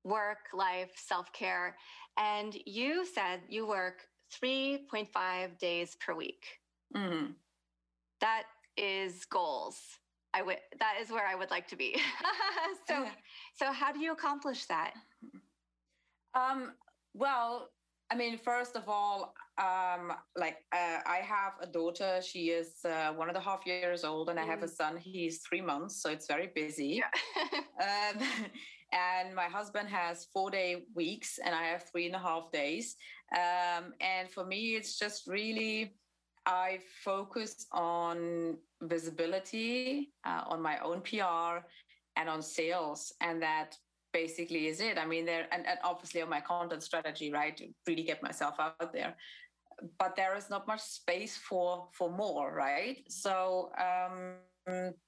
work, 0.03 0.37
life, 0.53 0.91
self 0.95 1.31
care? 1.33 1.75
And 2.17 2.55
you 2.65 3.05
said 3.05 3.41
you 3.47 3.67
work 3.67 4.01
3.5 4.43 5.57
days 5.59 5.95
per 6.05 6.13
week. 6.13 6.45
Mm-hmm. 6.95 7.31
That 8.21 8.43
is 8.77 9.25
goals. 9.25 9.79
I 10.33 10.41
would 10.41 10.57
that 10.79 10.95
is 11.01 11.09
where 11.09 11.25
I 11.25 11.35
would 11.35 11.49
like 11.49 11.67
to 11.69 11.75
be. 11.75 11.99
so 12.87 13.07
so 13.55 13.71
how 13.71 13.91
do 13.91 13.99
you 13.99 14.11
accomplish 14.11 14.65
that? 14.65 14.93
Um 16.33 16.73
well, 17.13 17.69
I 18.11 18.15
mean, 18.15 18.37
first 18.37 18.75
of 18.75 18.89
all, 18.89 19.35
um, 19.59 20.13
like 20.35 20.57
uh, 20.71 20.99
I 21.05 21.17
have 21.17 21.53
a 21.61 21.67
daughter. 21.67 22.21
She 22.23 22.49
is 22.49 22.83
uh, 22.83 23.13
one 23.13 23.27
and 23.27 23.37
a 23.37 23.41
half 23.41 23.65
years 23.65 24.03
old, 24.03 24.29
and 24.29 24.39
mm. 24.39 24.43
I 24.43 24.45
have 24.45 24.63
a 24.63 24.67
mm. 24.67 24.75
son. 24.75 24.97
He's 24.97 25.41
three 25.47 25.61
months, 25.61 26.01
so 26.01 26.09
it's 26.09 26.27
very 26.27 26.49
busy. 26.55 27.01
Yeah. 27.01 28.11
um, 28.15 28.23
and 28.91 29.35
my 29.35 29.45
husband 29.45 29.89
has 29.89 30.27
four 30.33 30.49
day 30.49 30.85
weeks, 30.95 31.39
and 31.43 31.53
I 31.53 31.63
have 31.65 31.83
three 31.91 32.07
and 32.07 32.15
a 32.15 32.19
half 32.19 32.51
days. 32.51 32.95
Um, 33.35 33.93
and 34.01 34.29
for 34.29 34.43
me, 34.43 34.75
it's 34.75 34.97
just 34.97 35.27
really 35.27 35.93
I 36.47 36.79
focus 37.03 37.67
on 37.71 38.57
visibility, 38.81 40.11
uh, 40.25 40.43
on 40.47 40.61
my 40.61 40.79
own 40.79 41.01
PR, 41.01 41.63
and 42.15 42.27
on 42.27 42.41
sales, 42.41 43.13
and 43.21 43.41
that 43.43 43.77
basically 44.13 44.67
is 44.67 44.79
it. 44.79 44.97
I 44.97 45.05
mean, 45.05 45.25
there 45.25 45.47
and, 45.51 45.65
and 45.65 45.79
obviously 45.83 46.21
on 46.21 46.29
my 46.29 46.41
content 46.41 46.83
strategy, 46.83 47.31
right, 47.31 47.55
to 47.57 47.67
really 47.87 48.03
get 48.03 48.23
myself 48.23 48.55
out 48.59 48.93
there. 48.93 49.15
But 49.97 50.15
there 50.15 50.35
is 50.35 50.49
not 50.49 50.67
much 50.67 50.81
space 50.81 51.37
for 51.37 51.87
for 51.93 52.11
more, 52.11 52.53
right? 52.53 53.03
So, 53.07 53.71
um, 53.79 54.35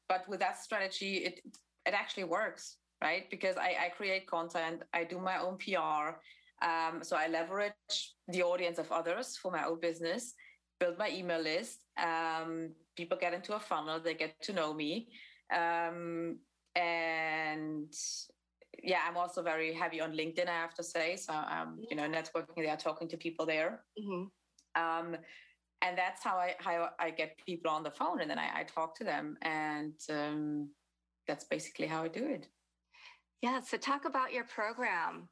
but 0.08 0.28
with 0.28 0.40
that 0.40 0.62
strategy, 0.64 1.18
it 1.18 1.40
it 1.86 1.94
actually 1.94 2.26
works, 2.26 2.78
right? 3.02 3.30
Because 3.30 3.58
I, 3.58 3.76
I 3.86 3.90
create 3.90 4.28
content, 4.28 4.84
I 4.94 5.04
do 5.04 5.20
my 5.20 5.40
own 5.40 5.58
PR, 5.58 6.20
um, 6.66 7.04
so 7.04 7.18
I 7.18 7.28
leverage 7.28 8.14
the 8.28 8.44
audience 8.44 8.78
of 8.78 8.92
others 8.92 9.36
for 9.36 9.52
my 9.52 9.66
own 9.66 9.80
business 9.80 10.36
build 10.82 10.98
my 10.98 11.10
email 11.12 11.42
list. 11.42 11.86
Um, 11.96 12.72
people 12.98 13.18
get 13.22 13.34
into 13.34 13.56
a 13.56 13.60
funnel, 13.60 14.00
they 14.00 14.16
get 14.16 14.42
to 14.42 14.54
know 14.54 14.74
me. 14.74 15.08
Um, 15.56 16.40
and 16.76 17.94
yeah, 18.84 19.00
I'm 19.08 19.18
also 19.18 19.42
very 19.42 19.74
heavy 19.74 20.02
on 20.02 20.14
LinkedIn, 20.14 20.48
I 20.48 20.54
have 20.54 20.74
to 20.76 20.84
say. 20.84 21.16
So, 21.16 21.34
um, 21.34 21.80
you 21.90 21.96
know, 21.96 22.04
networking 22.04 22.64
there, 22.66 22.76
talking 22.78 23.08
to 23.10 23.18
people 23.18 23.46
there. 23.46 23.82
Mm-hmm. 24.00 24.82
Um, 24.82 25.18
and 25.84 25.98
that's 25.98 26.24
how 26.24 26.38
I 26.38 26.56
how 26.60 26.90
I 27.00 27.10
get 27.10 27.40
people 27.46 27.72
on 27.72 27.84
the 27.84 27.92
phone, 27.92 28.22
and 28.22 28.30
then 28.30 28.38
I, 28.38 28.60
I 28.60 28.64
talk 28.64 28.96
to 28.98 29.04
them, 29.04 29.38
and 29.42 29.94
um, 30.10 30.70
that's 31.28 31.46
basically 31.46 31.88
how 31.88 32.04
I 32.04 32.08
do 32.08 32.24
it. 32.26 32.48
Yeah. 33.42 33.62
So, 33.62 33.78
talk 33.78 34.06
about 34.06 34.32
your 34.32 34.44
program 34.44 35.28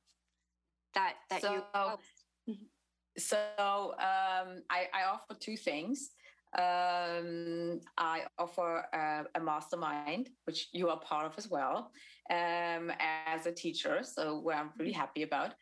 that 0.95 1.13
that 1.29 1.41
so, 1.41 1.53
you. 1.53 1.63
Oh. 1.73 1.99
So 3.17 3.38
um, 3.99 4.63
I, 4.69 4.88
I, 4.93 5.03
offer 5.12 5.38
two 5.38 5.57
things. 5.57 6.12
Um, 6.57 7.79
I 7.97 8.23
offer 8.39 8.83
a, 8.91 9.25
a, 9.35 9.39
mastermind, 9.39 10.29
which 10.45 10.69
you 10.73 10.89
are 10.89 10.99
part 10.99 11.27
of 11.27 11.33
as 11.38 11.47
well, 11.47 11.91
um, 12.31 12.91
as 13.27 13.45
a 13.45 13.51
teacher. 13.51 13.99
So 14.01 14.39
where 14.39 14.57
I'm 14.57 14.71
really 14.77 14.91
happy 14.91 15.21
about. 15.21 15.53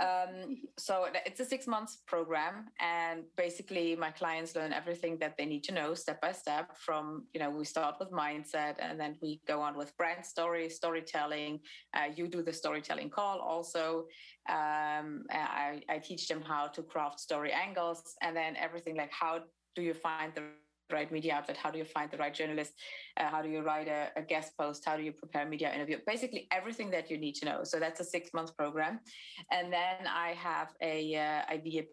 Um, 0.00 0.56
so 0.76 1.06
it's 1.24 1.38
a 1.38 1.44
six 1.44 1.68
months 1.68 1.98
program, 2.06 2.66
and 2.80 3.22
basically 3.36 3.94
my 3.94 4.10
clients 4.10 4.56
learn 4.56 4.72
everything 4.72 5.18
that 5.18 5.36
they 5.38 5.46
need 5.46 5.62
to 5.64 5.72
know 5.72 5.94
step 5.94 6.20
by 6.20 6.32
step. 6.32 6.76
From 6.76 7.26
you 7.32 7.38
know, 7.38 7.50
we 7.50 7.64
start 7.64 7.96
with 8.00 8.10
mindset, 8.10 8.74
and 8.80 8.98
then 8.98 9.16
we 9.22 9.40
go 9.46 9.60
on 9.60 9.76
with 9.76 9.96
brand 9.96 10.26
story, 10.26 10.68
storytelling. 10.68 11.60
Uh, 11.96 12.08
you 12.14 12.26
do 12.26 12.42
the 12.42 12.52
storytelling 12.52 13.08
call 13.08 13.38
also. 13.38 14.06
Um, 14.48 15.24
I, 15.30 15.80
I 15.88 15.98
teach 16.02 16.26
them 16.26 16.42
how 16.42 16.66
to 16.68 16.82
craft 16.82 17.20
story 17.20 17.52
angles, 17.52 18.16
and 18.20 18.36
then 18.36 18.56
everything 18.56 18.96
like 18.96 19.12
how 19.12 19.42
do 19.74 19.82
you 19.82 19.94
find 19.94 20.32
the 20.34 20.42
right 20.92 21.10
media 21.10 21.34
outlet? 21.34 21.56
How 21.56 21.70
do 21.70 21.78
you 21.78 21.84
find 21.84 22.10
the 22.10 22.16
right 22.16 22.32
journalist? 22.32 22.72
Uh, 23.16 23.28
how 23.28 23.42
do 23.42 23.48
you 23.48 23.60
write 23.62 23.88
a, 23.88 24.08
a, 24.16 24.22
guest 24.22 24.52
post? 24.58 24.84
How 24.84 24.96
do 24.96 25.02
you 25.02 25.12
prepare 25.12 25.46
media 25.46 25.72
interview? 25.74 25.98
Basically, 26.06 26.46
everything 26.52 26.90
that 26.90 27.10
you 27.10 27.18
need 27.18 27.34
to 27.36 27.46
know. 27.46 27.64
So 27.64 27.78
that's 27.78 28.00
a 28.00 28.04
six 28.04 28.30
month 28.34 28.56
program, 28.56 29.00
and 29.50 29.72
then 29.72 30.06
I 30.06 30.34
have 30.38 30.68
a 30.82 31.16
uh, 31.16 31.54
a 31.54 31.86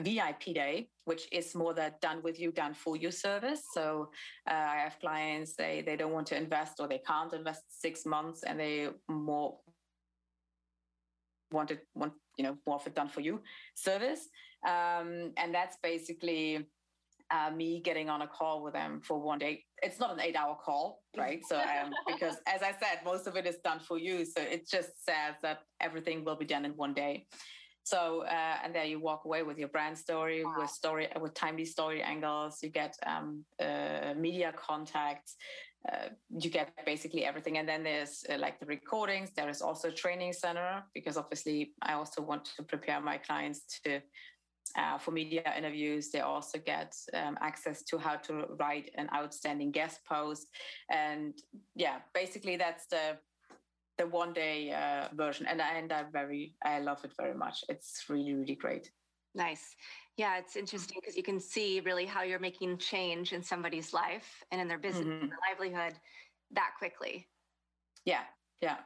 VIP 0.00 0.54
day, 0.54 0.88
which 1.04 1.26
is 1.32 1.54
more 1.54 1.74
that 1.74 2.00
done 2.00 2.20
with 2.22 2.38
you, 2.38 2.52
done 2.52 2.74
for 2.74 2.96
you 2.96 3.10
service. 3.10 3.62
So 3.72 4.10
uh, 4.48 4.54
I 4.54 4.76
have 4.76 4.98
clients 5.00 5.56
they 5.56 5.82
they 5.84 5.96
don't 5.96 6.12
want 6.12 6.26
to 6.28 6.36
invest 6.36 6.74
or 6.80 6.88
they 6.88 7.02
can't 7.06 7.32
invest 7.32 7.62
six 7.68 8.06
months, 8.06 8.42
and 8.44 8.58
they 8.58 8.88
more 9.08 9.58
want 11.52 11.70
it 11.70 11.86
want 11.94 12.12
you 12.38 12.44
know 12.44 12.56
more 12.66 12.76
of 12.76 12.86
it 12.86 12.94
done 12.94 13.08
for 13.08 13.20
you 13.20 13.40
service, 13.74 14.28
um, 14.66 15.32
and 15.36 15.54
that's 15.54 15.76
basically 15.82 16.66
uh, 17.30 17.50
me 17.50 17.80
getting 17.80 18.08
on 18.08 18.22
a 18.22 18.26
call 18.26 18.62
with 18.62 18.74
them 18.74 19.00
for 19.02 19.20
one 19.20 19.38
day. 19.38 19.64
It's 19.82 19.98
not 19.98 20.12
an 20.12 20.20
eight 20.20 20.36
hour 20.36 20.56
call, 20.62 21.00
right? 21.16 21.40
So, 21.48 21.56
um, 21.56 21.90
because 22.06 22.36
as 22.46 22.62
I 22.62 22.72
said, 22.72 23.00
most 23.04 23.26
of 23.26 23.36
it 23.36 23.46
is 23.46 23.56
done 23.64 23.80
for 23.80 23.98
you. 23.98 24.24
So 24.24 24.40
it 24.40 24.68
just 24.68 25.04
says 25.04 25.34
that 25.42 25.60
everything 25.80 26.24
will 26.24 26.36
be 26.36 26.44
done 26.44 26.64
in 26.64 26.72
one 26.72 26.94
day. 26.94 27.26
So, 27.84 28.22
uh, 28.22 28.56
and 28.64 28.74
there 28.74 28.84
you 28.84 28.98
walk 28.98 29.26
away 29.26 29.42
with 29.42 29.58
your 29.58 29.68
brand 29.68 29.98
story, 29.98 30.42
wow. 30.42 30.54
with 30.58 30.70
story, 30.70 31.08
with 31.20 31.34
timely 31.34 31.66
story 31.66 32.02
angles. 32.02 32.58
You 32.62 32.70
get 32.70 32.96
um, 33.06 33.44
uh, 33.60 34.14
media 34.16 34.54
contacts. 34.56 35.36
Uh, 35.92 36.08
you 36.30 36.48
get 36.48 36.72
basically 36.86 37.26
everything. 37.26 37.58
And 37.58 37.68
then 37.68 37.84
there's 37.84 38.24
uh, 38.30 38.38
like 38.38 38.58
the 38.58 38.64
recordings. 38.64 39.32
There 39.36 39.50
is 39.50 39.60
also 39.60 39.88
a 39.88 39.92
training 39.92 40.32
center 40.32 40.82
because 40.94 41.18
obviously 41.18 41.74
I 41.82 41.92
also 41.92 42.22
want 42.22 42.48
to 42.56 42.62
prepare 42.62 43.02
my 43.02 43.18
clients 43.18 43.80
to 43.84 44.00
uh, 44.76 44.98
for 44.98 45.10
media 45.10 45.52
interviews. 45.56 46.10
They 46.10 46.20
also 46.20 46.58
get 46.58 46.94
um, 47.14 47.36
access 47.40 47.82
to 47.84 47.98
how 47.98 48.16
to 48.16 48.46
write 48.58 48.90
an 48.96 49.08
outstanding 49.14 49.70
guest 49.70 50.00
post, 50.08 50.48
and 50.90 51.34
yeah, 51.74 51.98
basically 52.12 52.56
that's 52.56 52.86
the 52.86 53.18
the 53.98 54.06
one 54.06 54.32
day 54.32 54.72
uh, 54.72 55.08
version. 55.14 55.46
And 55.46 55.62
I, 55.62 55.74
and 55.74 55.92
I 55.92 56.04
very 56.12 56.54
I 56.64 56.80
love 56.80 57.04
it 57.04 57.12
very 57.16 57.34
much. 57.34 57.64
It's 57.68 58.04
really 58.08 58.34
really 58.34 58.56
great. 58.56 58.90
Nice. 59.34 59.74
Yeah, 60.16 60.38
it's 60.38 60.54
interesting 60.54 60.98
because 61.00 61.16
you 61.16 61.24
can 61.24 61.40
see 61.40 61.80
really 61.80 62.06
how 62.06 62.22
you're 62.22 62.38
making 62.38 62.78
change 62.78 63.32
in 63.32 63.42
somebody's 63.42 63.92
life 63.92 64.44
and 64.52 64.60
in 64.60 64.68
their 64.68 64.78
business 64.78 65.06
mm-hmm. 65.06 65.26
their 65.28 65.38
livelihood 65.50 65.98
that 66.52 66.70
quickly. 66.78 67.26
Yeah, 68.04 68.22
yeah. 68.60 68.76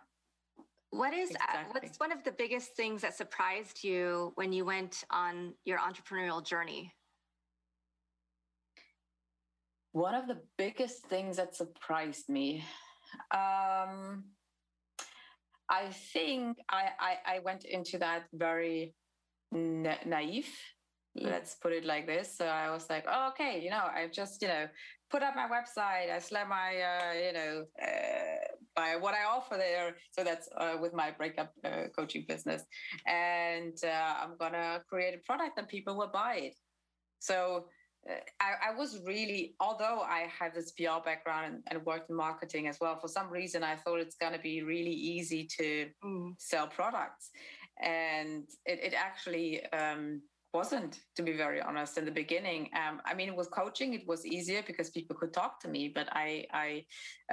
What 0.90 1.12
is 1.12 1.31
uh, 1.31 1.35
exactly. 1.35 1.72
what's 1.72 2.01
one 2.01 2.12
of 2.12 2.24
the 2.24 2.33
biggest 2.33 2.74
things 2.74 3.03
that 3.03 3.14
surprised 3.14 3.85
you 3.85 4.33
when 4.37 4.53
you 4.53 4.64
went 4.64 5.05
on 5.11 5.55
your 5.64 5.79
entrepreneurial 5.79 6.44
journey? 6.44 6.94
One 9.92 10.14
of 10.14 10.27
the 10.29 10.38
biggest 10.57 11.05
things 11.07 11.37
that 11.37 11.55
surprised 11.55 12.29
me, 12.29 12.64
um, 13.33 14.24
I 15.68 15.90
think 16.12 16.59
I, 16.70 16.90
I, 16.98 17.37
I 17.37 17.38
went 17.40 17.64
into 17.64 17.98
that 17.98 18.24
very 18.33 18.94
na- 19.53 20.05
naive 20.07 20.48
let's 21.20 21.55
put 21.57 21.72
it 21.72 21.85
like 21.85 22.07
this 22.07 22.37
so 22.37 22.46
i 22.46 22.70
was 22.70 22.88
like 22.88 23.05
oh, 23.09 23.29
okay 23.29 23.61
you 23.62 23.70
know 23.70 23.88
i 23.94 24.09
just 24.12 24.40
you 24.42 24.48
know 24.48 24.66
put 25.11 25.22
up 25.22 25.35
my 25.35 25.48
website 25.48 26.11
i 26.11 26.18
slam 26.18 26.48
my 26.48 26.81
uh, 26.81 27.12
you 27.12 27.33
know 27.33 27.64
uh, 27.83 28.48
by 28.79 28.95
what 28.95 29.14
I 29.14 29.25
offer 29.25 29.57
there. 29.57 29.97
So 30.12 30.23
that's 30.23 30.49
uh, 30.57 30.77
with 30.81 30.95
my 30.95 31.11
breakup 31.11 31.51
uh, 31.64 31.88
coaching 31.97 32.25
business. 32.29 32.62
And 33.07 33.77
uh, 33.85 34.14
I'm 34.23 34.37
going 34.38 34.53
to 34.53 34.81
create 34.88 35.14
a 35.14 35.23
product 35.27 35.59
and 35.59 35.67
people 35.67 35.97
will 35.97 36.12
buy 36.23 36.35
it. 36.49 36.55
So 37.19 37.67
uh, 38.09 38.14
I, 38.41 38.71
I, 38.71 38.75
was 38.77 39.01
really, 39.05 39.57
although 39.59 40.01
I 40.01 40.29
have 40.38 40.55
this 40.55 40.71
PR 40.77 41.01
background 41.05 41.47
and, 41.47 41.62
and, 41.69 41.85
worked 41.85 42.09
in 42.11 42.17
marketing 42.17 42.69
as 42.69 42.79
well, 42.81 42.97
for 43.01 43.09
some 43.09 43.29
reason 43.29 43.64
I 43.64 43.75
thought 43.75 43.99
it's 43.99 44.14
going 44.14 44.35
to 44.35 44.38
be 44.38 44.62
really 44.62 44.97
easy 45.14 45.49
to 45.59 45.88
mm. 46.05 46.35
sell 46.38 46.69
products. 46.69 47.31
And 47.83 48.45
it, 48.64 48.79
it 48.83 48.95
actually, 48.95 49.64
um, 49.73 50.23
wasn't, 50.61 50.92
to 51.16 51.23
be 51.29 51.35
very 51.44 51.61
honest, 51.68 51.92
in 52.01 52.05
the 52.11 52.16
beginning. 52.23 52.62
Um, 52.83 52.94
I 53.11 53.12
mean, 53.18 53.31
with 53.38 53.51
coaching, 53.61 53.90
it 53.99 54.05
was 54.12 54.21
easier 54.37 54.62
because 54.71 54.88
people 54.99 55.14
could 55.21 55.33
talk 55.40 55.53
to 55.62 55.68
me, 55.75 55.83
but 55.99 56.07
I, 56.25 56.29
I, 56.64 56.68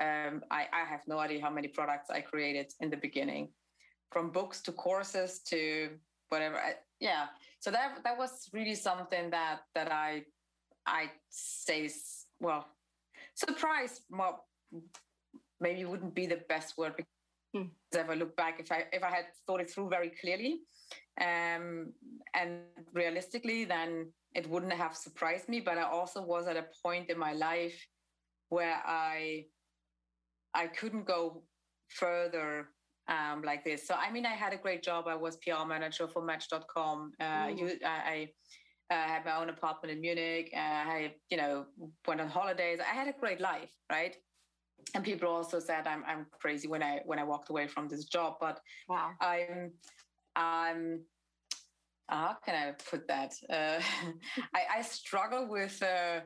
um, 0.06 0.34
I, 0.60 0.62
I 0.80 0.84
have 0.92 1.04
no 1.14 1.18
idea 1.26 1.40
how 1.46 1.54
many 1.58 1.70
products 1.80 2.08
I 2.18 2.22
created 2.32 2.68
in 2.84 2.90
the 2.94 3.02
beginning, 3.08 3.44
from 4.14 4.26
books 4.40 4.58
to 4.66 4.72
courses 4.88 5.32
to 5.52 5.60
whatever. 6.32 6.58
I, 6.68 6.72
yeah, 7.00 7.24
so 7.64 7.70
that 7.76 7.90
that 8.06 8.16
was 8.24 8.32
really 8.58 8.78
something 8.90 9.26
that 9.38 9.58
that 9.78 9.90
I 9.92 10.10
I 11.00 11.02
say, 11.30 11.90
well, 12.46 12.62
surprise, 13.46 13.94
well, 14.20 14.34
maybe 15.60 15.82
wouldn't 15.92 16.16
be 16.22 16.28
the 16.28 16.42
best 16.54 16.70
word 16.78 16.94
if 17.56 18.10
I 18.10 18.14
look 18.14 18.36
back, 18.36 18.60
if 18.60 18.72
I 18.72 18.86
if 18.92 19.04
I 19.04 19.10
had 19.10 19.26
thought 19.46 19.62
it 19.62 19.70
through 19.70 19.90
very 19.90 20.12
clearly 20.22 20.62
um, 21.20 21.94
and 22.34 22.62
realistically, 22.94 23.66
then 23.66 24.12
it 24.34 24.50
wouldn't 24.50 24.74
have 24.74 24.96
surprised 24.96 25.48
me. 25.50 25.60
But 25.60 25.78
I 25.78 25.84
also 25.84 26.22
was 26.22 26.48
at 26.48 26.58
a 26.58 26.66
point 26.84 27.10
in 27.10 27.18
my 27.18 27.34
life 27.34 27.78
where 28.50 28.82
I 28.86 29.46
I 30.54 30.68
couldn't 30.68 31.06
go 31.06 31.44
further 31.90 32.70
um, 33.08 33.42
like 33.44 33.64
this. 33.64 33.88
So 33.88 33.96
I 33.96 34.12
mean, 34.12 34.26
I 34.26 34.34
had 34.34 34.54
a 34.54 34.58
great 34.58 34.84
job. 34.84 35.06
I 35.08 35.16
was 35.16 35.38
PR 35.38 35.66
manager 35.68 36.08
for 36.08 36.22
Match.com. 36.24 37.12
Uh, 37.20 37.24
mm. 37.24 37.60
you, 37.60 37.72
I, 37.86 38.30
I 38.90 38.94
uh, 38.94 39.08
had 39.08 39.26
my 39.26 39.36
own 39.38 39.50
apartment 39.50 39.94
in 39.94 40.02
Munich. 40.02 40.52
Uh, 40.56 40.60
I, 40.60 41.14
you 41.30 41.38
know, 41.38 41.66
went 42.08 42.22
on 42.22 42.28
holidays. 42.28 42.80
I 42.80 42.94
had 42.94 43.08
a 43.08 43.14
great 43.20 43.40
life, 43.40 43.72
right? 43.92 44.16
And 44.94 45.04
people 45.04 45.28
also 45.28 45.60
said 45.60 45.88
I'm 45.88 46.04
I'm 46.06 46.26
crazy 46.32 46.68
when 46.68 46.84
I 46.84 47.02
when 47.06 47.20
I 47.20 47.24
walked 47.24 47.50
away 47.50 47.68
from 47.68 47.88
this 47.88 48.06
job. 48.06 48.36
But 48.40 48.60
wow. 48.88 49.12
I'm 49.20 49.72
I'm 50.36 51.02
how 52.08 52.38
can 52.46 52.56
I 52.56 52.72
put 52.90 53.08
that? 53.08 53.34
Uh, 53.50 53.82
I, 54.56 54.78
I 54.78 54.82
struggle 54.84 55.48
with 55.48 55.82
uh, 55.82 56.20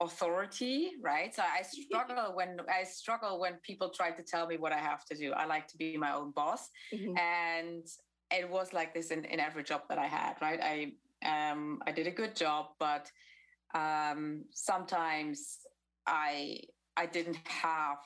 authority, 0.00 0.92
right? 1.02 1.34
So 1.34 1.42
I 1.42 1.62
struggle 1.62 2.34
when 2.34 2.58
I 2.72 2.84
struggle 2.84 3.40
when 3.40 3.54
people 3.62 3.90
try 3.90 4.10
to 4.12 4.22
tell 4.22 4.46
me 4.46 4.56
what 4.56 4.72
I 4.72 4.78
have 4.78 5.04
to 5.06 5.16
do. 5.16 5.32
I 5.32 5.46
like 5.46 5.66
to 5.68 5.76
be 5.76 5.96
my 5.96 6.14
own 6.14 6.30
boss, 6.30 6.70
mm-hmm. 6.92 7.16
and 7.18 7.86
it 8.30 8.48
was 8.48 8.72
like 8.72 8.94
this 8.94 9.10
in, 9.10 9.24
in 9.24 9.40
every 9.40 9.64
job 9.64 9.82
that 9.88 9.98
I 9.98 10.06
had, 10.06 10.34
right? 10.40 10.60
I 10.62 10.92
um, 11.24 11.80
I 11.86 11.92
did 11.92 12.06
a 12.06 12.10
good 12.10 12.36
job, 12.36 12.66
but 12.78 13.10
um, 13.74 14.44
sometimes 14.52 15.58
I 16.06 16.60
I 16.96 17.06
didn't 17.06 17.38
have 17.44 17.98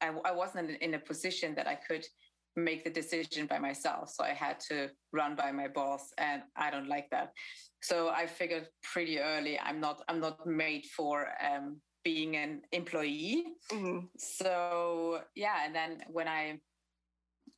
I, 0.00 0.10
I 0.24 0.32
wasn't 0.32 0.70
in 0.80 0.94
a 0.94 0.98
position 0.98 1.54
that 1.54 1.66
I 1.66 1.74
could 1.74 2.06
make 2.56 2.84
the 2.84 2.90
decision 2.90 3.46
by 3.46 3.58
myself. 3.58 4.10
So 4.10 4.24
I 4.24 4.32
had 4.32 4.58
to 4.68 4.90
run 5.12 5.36
by 5.36 5.52
my 5.52 5.68
boss, 5.68 6.12
and 6.16 6.42
I 6.56 6.70
don't 6.70 6.88
like 6.88 7.10
that. 7.10 7.32
So 7.82 8.08
I 8.08 8.26
figured 8.26 8.68
pretty 8.82 9.18
early 9.18 9.58
I'm 9.58 9.80
not 9.80 10.02
I'm 10.08 10.20
not 10.20 10.46
made 10.46 10.86
for 10.96 11.28
um, 11.44 11.80
being 12.04 12.36
an 12.36 12.62
employee. 12.72 13.44
Mm-hmm. 13.72 14.06
So 14.16 15.20
yeah, 15.34 15.64
and 15.64 15.74
then 15.74 16.02
when 16.08 16.28
I 16.28 16.60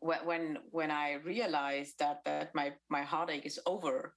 when 0.00 0.58
when 0.70 0.90
I 0.90 1.14
realized 1.24 1.94
that 1.98 2.20
that 2.24 2.54
my 2.54 2.72
my 2.90 3.02
heartache 3.02 3.46
is 3.46 3.58
over, 3.66 4.14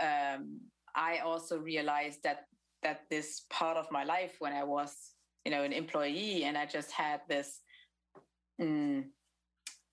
um, 0.00 0.60
I 0.94 1.18
also 1.18 1.58
realized 1.58 2.20
that 2.24 2.46
that 2.82 3.02
this 3.10 3.42
part 3.50 3.76
of 3.76 3.90
my 3.90 4.04
life 4.04 4.36
when 4.38 4.52
I 4.52 4.64
was 4.64 4.94
you 5.44 5.50
know 5.50 5.62
an 5.62 5.72
employee 5.72 6.44
and 6.44 6.56
I 6.56 6.66
just 6.66 6.90
had 6.90 7.20
this. 7.28 7.60
Mm, 8.60 9.04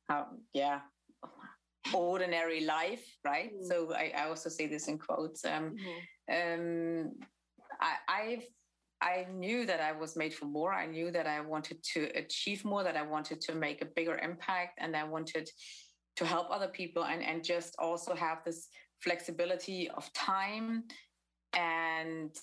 um, 0.09 0.41
yeah 0.53 0.79
ordinary 1.93 2.65
life 2.65 3.05
right 3.23 3.51
mm. 3.53 3.65
so 3.65 3.93
I, 3.93 4.11
I, 4.17 4.27
also 4.27 4.49
say 4.49 4.67
this 4.67 4.89
in 4.89 4.97
quotes 4.97 5.45
um, 5.45 5.75
mm-hmm. 6.29 6.59
um, 6.59 7.11
I, 7.79 7.95
I've 8.09 8.43
I 9.01 9.27
knew 9.31 9.65
that 9.65 9.79
I 9.79 9.91
was 9.91 10.15
made 10.15 10.33
for 10.33 10.45
more. 10.45 10.73
I 10.73 10.87
knew 10.87 11.11
that 11.11 11.27
I 11.27 11.39
wanted 11.41 11.83
to 11.93 12.09
achieve 12.15 12.65
more, 12.65 12.83
that 12.83 12.97
I 12.97 13.03
wanted 13.03 13.41
to 13.41 13.53
make 13.53 13.81
a 13.81 13.85
bigger 13.85 14.17
impact, 14.17 14.79
and 14.79 14.95
I 14.95 15.03
wanted 15.03 15.49
to 16.15 16.25
help 16.25 16.49
other 16.49 16.67
people 16.67 17.05
and, 17.05 17.21
and 17.23 17.43
just 17.43 17.75
also 17.77 18.15
have 18.15 18.39
this 18.43 18.69
flexibility 19.01 19.89
of 19.89 20.11
time. 20.13 20.83
And 21.55 22.35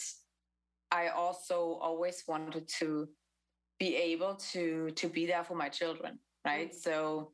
I 0.94 1.08
also 1.08 1.78
always 1.82 2.22
wanted 2.28 2.68
to 2.78 3.08
be 3.80 3.96
able 3.96 4.34
to 4.52 4.90
to 5.00 5.08
be 5.08 5.26
there 5.26 5.44
for 5.44 5.56
my 5.56 5.68
children, 5.68 6.18
right? 6.46 6.70
Mm-hmm. 6.70 6.90
So 6.90 7.32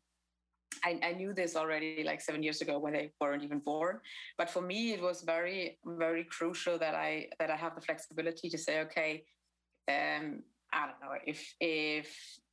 I, 0.85 0.99
I, 1.03 1.13
knew 1.13 1.35
this 1.35 1.57
already 1.57 2.03
like 2.05 2.21
seven 2.21 2.43
years 2.43 2.61
ago 2.61 2.79
when 2.79 2.93
they 2.93 3.11
weren't 3.21 3.43
even 3.43 3.59
born. 3.59 4.01
But 4.39 4.49
for 4.49 4.63
me, 4.63 4.93
it 4.93 5.03
was 5.03 5.23
very, 5.23 5.79
very 5.85 6.25
crucial 6.25 6.79
that 6.79 6.95
I 6.95 7.29
that 7.39 7.51
I 7.51 7.57
have 7.57 7.75
the 7.75 7.81
flexibility 7.81 8.49
to 8.49 8.59
say, 8.59 8.81
okay, 8.81 9.25
um, 9.89 10.43
I 10.73 10.87
don't 10.87 11.01
know 11.03 11.15
if 11.27 11.55
if 11.61 12.09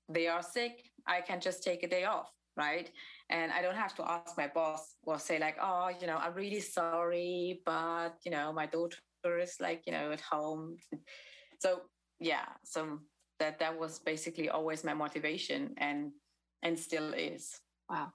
they 0.10 0.28
are 0.28 0.42
sick, 0.42 0.74
I 1.06 1.22
can 1.22 1.40
just 1.40 1.64
take 1.64 1.84
a 1.84 1.88
day 1.88 2.06
off, 2.06 2.30
right? 2.56 2.90
And 3.30 3.52
I 3.52 3.62
don't 3.62 3.76
have 3.76 3.96
to 3.96 4.10
ask 4.10 4.38
my 4.38 4.48
boss 4.48 4.96
or 5.04 5.20
say 5.20 5.38
like, 5.40 5.58
oh, 5.62 5.90
you 6.00 6.08
know, 6.08 6.18
I'm 6.18 6.34
really 6.34 6.62
sorry, 6.62 7.62
but 7.66 8.14
you 8.26 8.32
know, 8.32 8.52
my 8.52 8.66
daughter 8.66 8.98
is 9.26 9.58
like, 9.60 9.84
you 9.86 9.92
know, 9.92 10.12
at 10.12 10.22
home. 10.22 10.78
So 11.60 11.82
yeah, 12.20 12.46
so 12.64 13.00
that 13.40 13.58
that 13.60 13.78
was 13.80 14.00
basically 14.00 14.50
always 14.50 14.84
my 14.84 14.94
motivation 14.94 15.74
and 15.78 16.12
and 16.64 16.78
still 16.78 17.14
is. 17.14 17.60
Wow. 17.90 18.12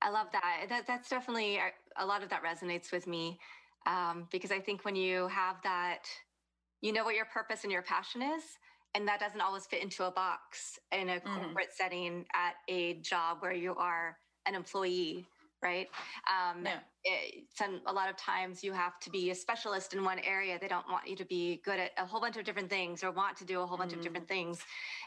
I 0.00 0.10
love 0.10 0.28
that. 0.32 0.66
that 0.68 0.86
that's 0.86 1.08
definitely 1.08 1.58
uh, 1.58 1.70
a 1.96 2.06
lot 2.06 2.22
of 2.22 2.28
that 2.30 2.42
resonates 2.42 2.92
with 2.92 3.06
me 3.06 3.38
um, 3.86 4.26
because 4.30 4.50
I 4.50 4.58
think 4.58 4.84
when 4.84 4.96
you 4.96 5.28
have 5.28 5.56
that, 5.62 6.04
you 6.80 6.92
know 6.92 7.04
what 7.04 7.14
your 7.14 7.26
purpose 7.26 7.62
and 7.62 7.72
your 7.72 7.82
passion 7.82 8.22
is, 8.22 8.42
and 8.94 9.06
that 9.06 9.20
doesn't 9.20 9.40
always 9.40 9.66
fit 9.66 9.82
into 9.82 10.04
a 10.04 10.10
box 10.10 10.78
in 10.90 11.08
a 11.08 11.12
mm-hmm. 11.14 11.34
corporate 11.34 11.72
setting 11.72 12.24
at 12.34 12.54
a 12.68 12.94
job 13.00 13.38
where 13.40 13.52
you 13.52 13.74
are 13.76 14.16
an 14.46 14.54
employee, 14.54 15.26
right? 15.62 15.88
Um, 16.26 16.64
yeah. 16.64 16.78
It, 17.04 17.44
a 17.86 17.92
lot 17.92 18.08
of 18.08 18.16
times 18.16 18.62
you 18.62 18.72
have 18.72 18.98
to 19.00 19.10
be 19.10 19.30
a 19.30 19.34
specialist 19.34 19.94
in 19.94 20.04
one 20.04 20.18
area. 20.20 20.58
They 20.60 20.68
don't 20.68 20.88
want 20.88 21.08
you 21.08 21.16
to 21.16 21.24
be 21.24 21.60
good 21.64 21.78
at 21.78 21.90
a 21.98 22.04
whole 22.04 22.20
bunch 22.20 22.36
of 22.36 22.44
different 22.44 22.70
things 22.70 23.02
or 23.02 23.10
want 23.10 23.36
to 23.38 23.44
do 23.44 23.60
a 23.60 23.66
whole 23.66 23.76
bunch 23.76 23.90
mm-hmm. 23.90 24.00
of 24.00 24.04
different 24.04 24.28
things. 24.28 24.60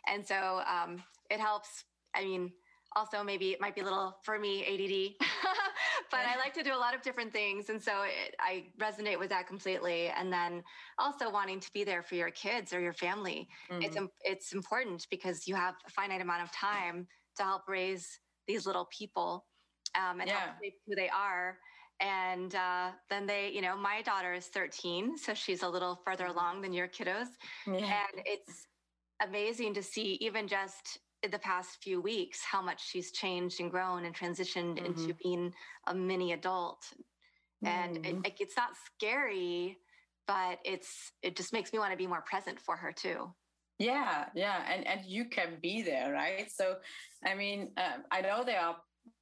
And 0.08 0.26
so 0.26 0.62
um, 0.68 1.04
it 1.30 1.40
helps. 1.40 1.84
I 2.16 2.24
mean, 2.24 2.52
also 2.96 3.24
maybe 3.24 3.52
it 3.52 3.62
might 3.62 3.76
be 3.76 3.82
a 3.82 3.84
little 3.84 4.18
for 4.24 4.40
me 4.40 4.64
ADD, 4.64 5.28
but 6.12 6.22
I 6.22 6.38
like 6.38 6.54
to 6.54 6.64
do 6.64 6.74
a 6.74 6.78
lot 6.78 6.96
of 6.96 7.02
different 7.02 7.34
things, 7.34 7.70
and 7.70 7.82
so 7.82 8.04
it, 8.04 8.36
I 8.40 8.68
resonate 8.80 9.20
with 9.20 9.30
that 9.30 9.48
completely. 9.48 10.08
And 10.08 10.32
then 10.32 10.64
also 10.98 11.30
wanting 11.30 11.60
to 11.60 11.70
be 11.74 11.84
there 11.84 12.02
for 12.02 12.16
your 12.16 12.32
kids 12.32 12.74
or 12.74 12.80
your 12.80 12.94
family, 12.94 13.48
mm-hmm. 13.70 13.82
it's 13.82 13.98
it's 14.24 14.54
important 14.54 15.08
because 15.12 15.48
you 15.48 15.56
have 15.56 15.76
a 15.86 15.90
finite 15.90 16.22
amount 16.22 16.44
of 16.44 16.52
time 16.52 17.08
to 17.38 17.44
help 17.44 17.64
raise 17.68 18.20
these 18.48 18.66
little 18.66 18.88
people 18.98 19.46
um, 19.98 20.20
and 20.22 20.30
yeah. 20.30 20.52
who 20.88 20.96
they 20.96 21.10
are. 21.10 21.58
And 22.02 22.54
uh, 22.56 22.92
then 23.10 23.26
they, 23.26 23.52
you 23.54 23.62
know, 23.62 23.78
my 23.78 24.02
daughter 24.02 24.34
is 24.34 24.48
13, 24.48 25.18
so 25.18 25.34
she's 25.34 25.64
a 25.64 25.70
little 25.70 26.02
further 26.06 26.26
mm-hmm. 26.26 26.38
along 26.38 26.62
than 26.62 26.74
your 26.74 26.90
kiddos, 26.90 27.28
yeah. 27.66 27.74
and 27.76 28.22
it's 28.26 28.68
amazing 29.22 29.74
to 29.76 29.84
see 29.84 30.18
even 30.20 30.48
just 30.48 31.00
the 31.32 31.40
past 31.40 31.78
few 31.82 32.02
weeks 32.02 32.42
how 32.44 32.62
much 32.62 32.88
she's 32.88 33.12
changed 33.12 33.60
and 33.60 33.72
grown 33.72 34.06
and 34.06 34.16
transitioned 34.16 34.78
mm-hmm. 34.78 34.86
into 34.86 35.14
being 35.24 35.54
a 35.88 35.96
mini 35.96 36.34
adult 36.34 36.84
mm-hmm. 37.64 37.68
and 37.68 37.98
it, 37.98 38.16
mm-hmm. 38.16 38.22
it's 38.40 38.56
not 38.58 38.70
scary 38.94 39.78
but 40.28 40.60
it's 40.64 41.12
it 41.22 41.36
just 41.36 41.54
makes 41.54 41.72
me 41.74 41.80
want 41.80 41.92
to 41.92 41.98
be 41.98 42.08
more 42.08 42.22
present 42.22 42.60
for 42.60 42.76
her 42.76 42.92
too 42.92 43.30
yeah 43.80 44.26
yeah 44.36 44.64
and 44.72 44.86
and 44.88 45.02
you 45.06 45.26
can 45.26 45.58
be 45.62 45.82
there 45.82 46.12
right 46.12 46.52
so 46.52 46.76
i 47.26 47.34
mean 47.34 47.72
um, 47.78 48.04
i 48.12 48.22
know 48.22 48.44
there 48.46 48.62
are 48.62 48.76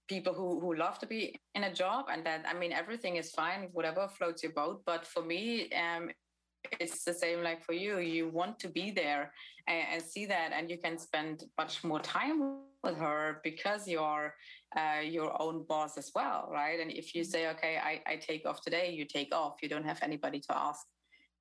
people 0.07 0.33
who 0.33 0.59
who 0.59 0.75
love 0.75 0.99
to 0.99 1.05
be 1.05 1.35
in 1.55 1.63
a 1.65 1.73
job 1.73 2.05
and 2.11 2.25
that 2.25 2.45
i 2.47 2.53
mean 2.53 2.71
everything 2.71 3.15
is 3.15 3.31
fine 3.31 3.69
whatever 3.71 4.07
floats 4.07 4.43
your 4.43 4.51
boat. 4.51 4.81
But 4.85 5.05
for 5.05 5.23
me 5.23 5.69
um 5.71 6.09
it's 6.79 7.03
the 7.03 7.13
same 7.13 7.43
like 7.43 7.61
for 7.61 7.73
you. 7.73 7.99
You 7.99 8.29
want 8.29 8.57
to 8.59 8.69
be 8.69 8.89
there 8.89 9.33
and, 9.67 9.85
and 9.93 10.01
see 10.01 10.25
that 10.27 10.51
and 10.53 10.69
you 10.69 10.77
can 10.77 10.97
spend 10.97 11.43
much 11.57 11.83
more 11.83 11.99
time 11.99 12.59
with 12.83 12.97
her 12.97 13.41
because 13.43 13.85
you're 13.85 14.33
uh, 14.77 15.01
your 15.01 15.39
own 15.41 15.65
boss 15.67 15.97
as 15.97 16.11
well 16.15 16.49
right? 16.51 16.79
And 16.79 16.89
if 16.89 17.13
you 17.13 17.23
mm-hmm. 17.23 17.31
say 17.31 17.49
okay 17.49 17.77
I, 17.77 18.01
I 18.11 18.15
take 18.15 18.45
off 18.45 18.61
today 18.61 18.91
you 18.93 19.05
take 19.05 19.33
off. 19.35 19.55
You 19.61 19.69
don't 19.69 19.85
have 19.85 19.99
anybody 20.01 20.39
to 20.39 20.57
ask 20.57 20.85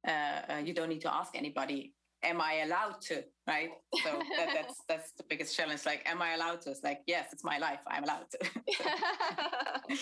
uh, 0.07 0.53
uh, 0.53 0.57
you 0.65 0.75
don't 0.75 0.89
need 0.89 1.03
to 1.03 1.15
ask 1.15 1.37
anybody 1.37 1.95
am 2.23 2.41
i 2.41 2.63
allowed 2.65 3.01
to 3.01 3.25
right? 3.47 3.71
So 4.05 4.11
that, 4.37 4.49
that's 4.55 4.77
that's 4.89 5.13
the 5.13 5.25
biggest 5.29 5.57
challenge. 5.57 5.85
Like 5.85 6.03
am 6.07 6.23
i 6.23 6.35
allowed 6.35 6.61
to? 6.63 6.71
It's 6.71 6.83
like 6.83 7.01
yes 7.07 7.33
it's 7.33 7.45
my 7.45 7.59
life. 7.59 7.81
I'm 7.87 8.05
allowed 8.05 8.27
to. 8.31 8.39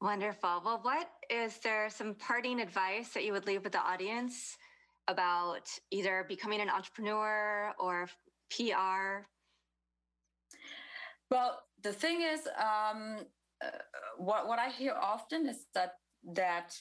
Wonderful. 0.00 0.62
Well, 0.64 0.80
what 0.82 1.08
is 1.30 1.58
there 1.58 1.88
some 1.88 2.14
parting 2.14 2.60
advice 2.60 3.08
that 3.14 3.24
you 3.24 3.32
would 3.32 3.46
leave 3.46 3.64
with 3.64 3.72
the 3.72 3.80
audience 3.80 4.56
about 5.08 5.68
either 5.90 6.24
becoming 6.28 6.60
an 6.60 6.68
entrepreneur 6.68 7.72
or 7.78 8.08
PR? 8.50 9.24
Well, 11.30 11.58
the 11.82 11.92
thing 11.92 12.20
is, 12.22 12.46
um, 12.58 13.24
uh, 13.64 13.70
what 14.18 14.46
what 14.48 14.58
I 14.58 14.68
hear 14.68 14.94
often 15.00 15.48
is 15.48 15.66
that 15.74 15.94
that 16.34 16.76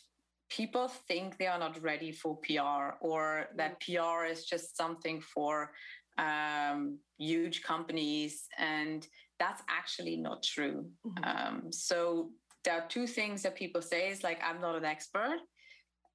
people 0.49 0.88
think 1.08 1.38
they 1.38 1.47
are 1.47 1.60
not 1.60 1.81
ready 1.81 2.12
for 2.12 2.38
PR 2.38 2.95
or 3.01 3.47
that 3.55 3.79
mm. 3.79 3.97
PR 3.97 4.25
is 4.25 4.45
just 4.45 4.77
something 4.77 5.21
for 5.21 5.71
um, 6.17 6.97
huge 7.17 7.63
companies, 7.63 8.45
and 8.58 9.05
that's 9.39 9.62
actually 9.69 10.15
not 10.15 10.43
true. 10.43 10.86
Mm-hmm. 11.05 11.23
Um, 11.23 11.71
so 11.71 12.31
there 12.63 12.75
are 12.75 12.88
two 12.88 13.05
things 13.05 13.43
that 13.43 13.55
people 13.55 13.79
say 13.79 14.10
is 14.10 14.23
like 14.23 14.39
i'm 14.43 14.60
not 14.60 14.75
an 14.75 14.84
expert 14.84 15.38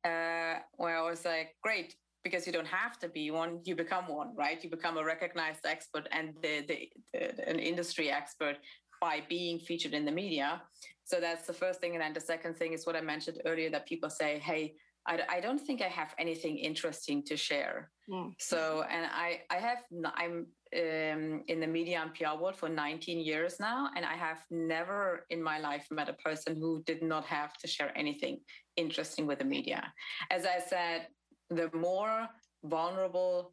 uh, 0.04 0.60
where 0.76 0.96
I 0.96 1.02
was 1.02 1.24
like, 1.24 1.56
great, 1.62 1.94
because 2.24 2.46
you 2.46 2.52
don't 2.52 2.66
have 2.66 2.98
to 3.00 3.08
be 3.08 3.30
one, 3.30 3.60
you 3.64 3.74
become 3.74 4.08
one, 4.08 4.34
right? 4.36 4.62
You 4.62 4.70
become 4.70 4.96
a 4.96 5.04
recognized 5.04 5.66
expert 5.66 6.08
and 6.12 6.34
the, 6.42 6.64
the, 6.66 6.88
the, 7.12 7.48
an 7.48 7.58
industry 7.58 8.10
expert 8.10 8.56
by 9.00 9.22
being 9.28 9.58
featured 9.58 9.94
in 9.94 10.04
the 10.04 10.12
media. 10.12 10.62
So 11.04 11.20
that's 11.20 11.46
the 11.46 11.52
first 11.52 11.80
thing. 11.80 11.92
And 11.94 12.02
then 12.02 12.12
the 12.12 12.20
second 12.20 12.56
thing 12.56 12.72
is 12.72 12.86
what 12.86 12.96
I 12.96 13.00
mentioned 13.00 13.40
earlier 13.44 13.70
that 13.70 13.86
people 13.86 14.10
say, 14.10 14.38
hey, 14.38 14.74
I, 15.06 15.20
I 15.28 15.40
don't 15.40 15.58
think 15.58 15.82
I 15.82 15.88
have 15.88 16.14
anything 16.18 16.58
interesting 16.58 17.22
to 17.24 17.36
share. 17.36 17.90
Mm. 18.08 18.34
So, 18.38 18.84
and 18.90 19.06
I, 19.06 19.40
I 19.50 19.56
have, 19.56 19.78
I'm 20.14 20.46
um, 20.76 21.42
in 21.48 21.58
the 21.60 21.66
media 21.66 22.00
and 22.00 22.14
PR 22.14 22.40
world 22.40 22.56
for 22.56 22.68
19 22.68 23.18
years 23.18 23.58
now, 23.58 23.90
and 23.96 24.04
I 24.04 24.14
have 24.14 24.38
never 24.50 25.26
in 25.30 25.42
my 25.42 25.58
life 25.58 25.86
met 25.90 26.08
a 26.08 26.12
person 26.12 26.56
who 26.56 26.82
did 26.84 27.02
not 27.02 27.24
have 27.24 27.54
to 27.58 27.66
share 27.66 27.96
anything 27.96 28.40
interesting 28.76 29.26
with 29.26 29.38
the 29.38 29.44
media. 29.44 29.92
As 30.30 30.44
I 30.46 30.60
said, 30.60 31.08
the 31.48 31.70
more 31.74 32.28
vulnerable 32.64 33.52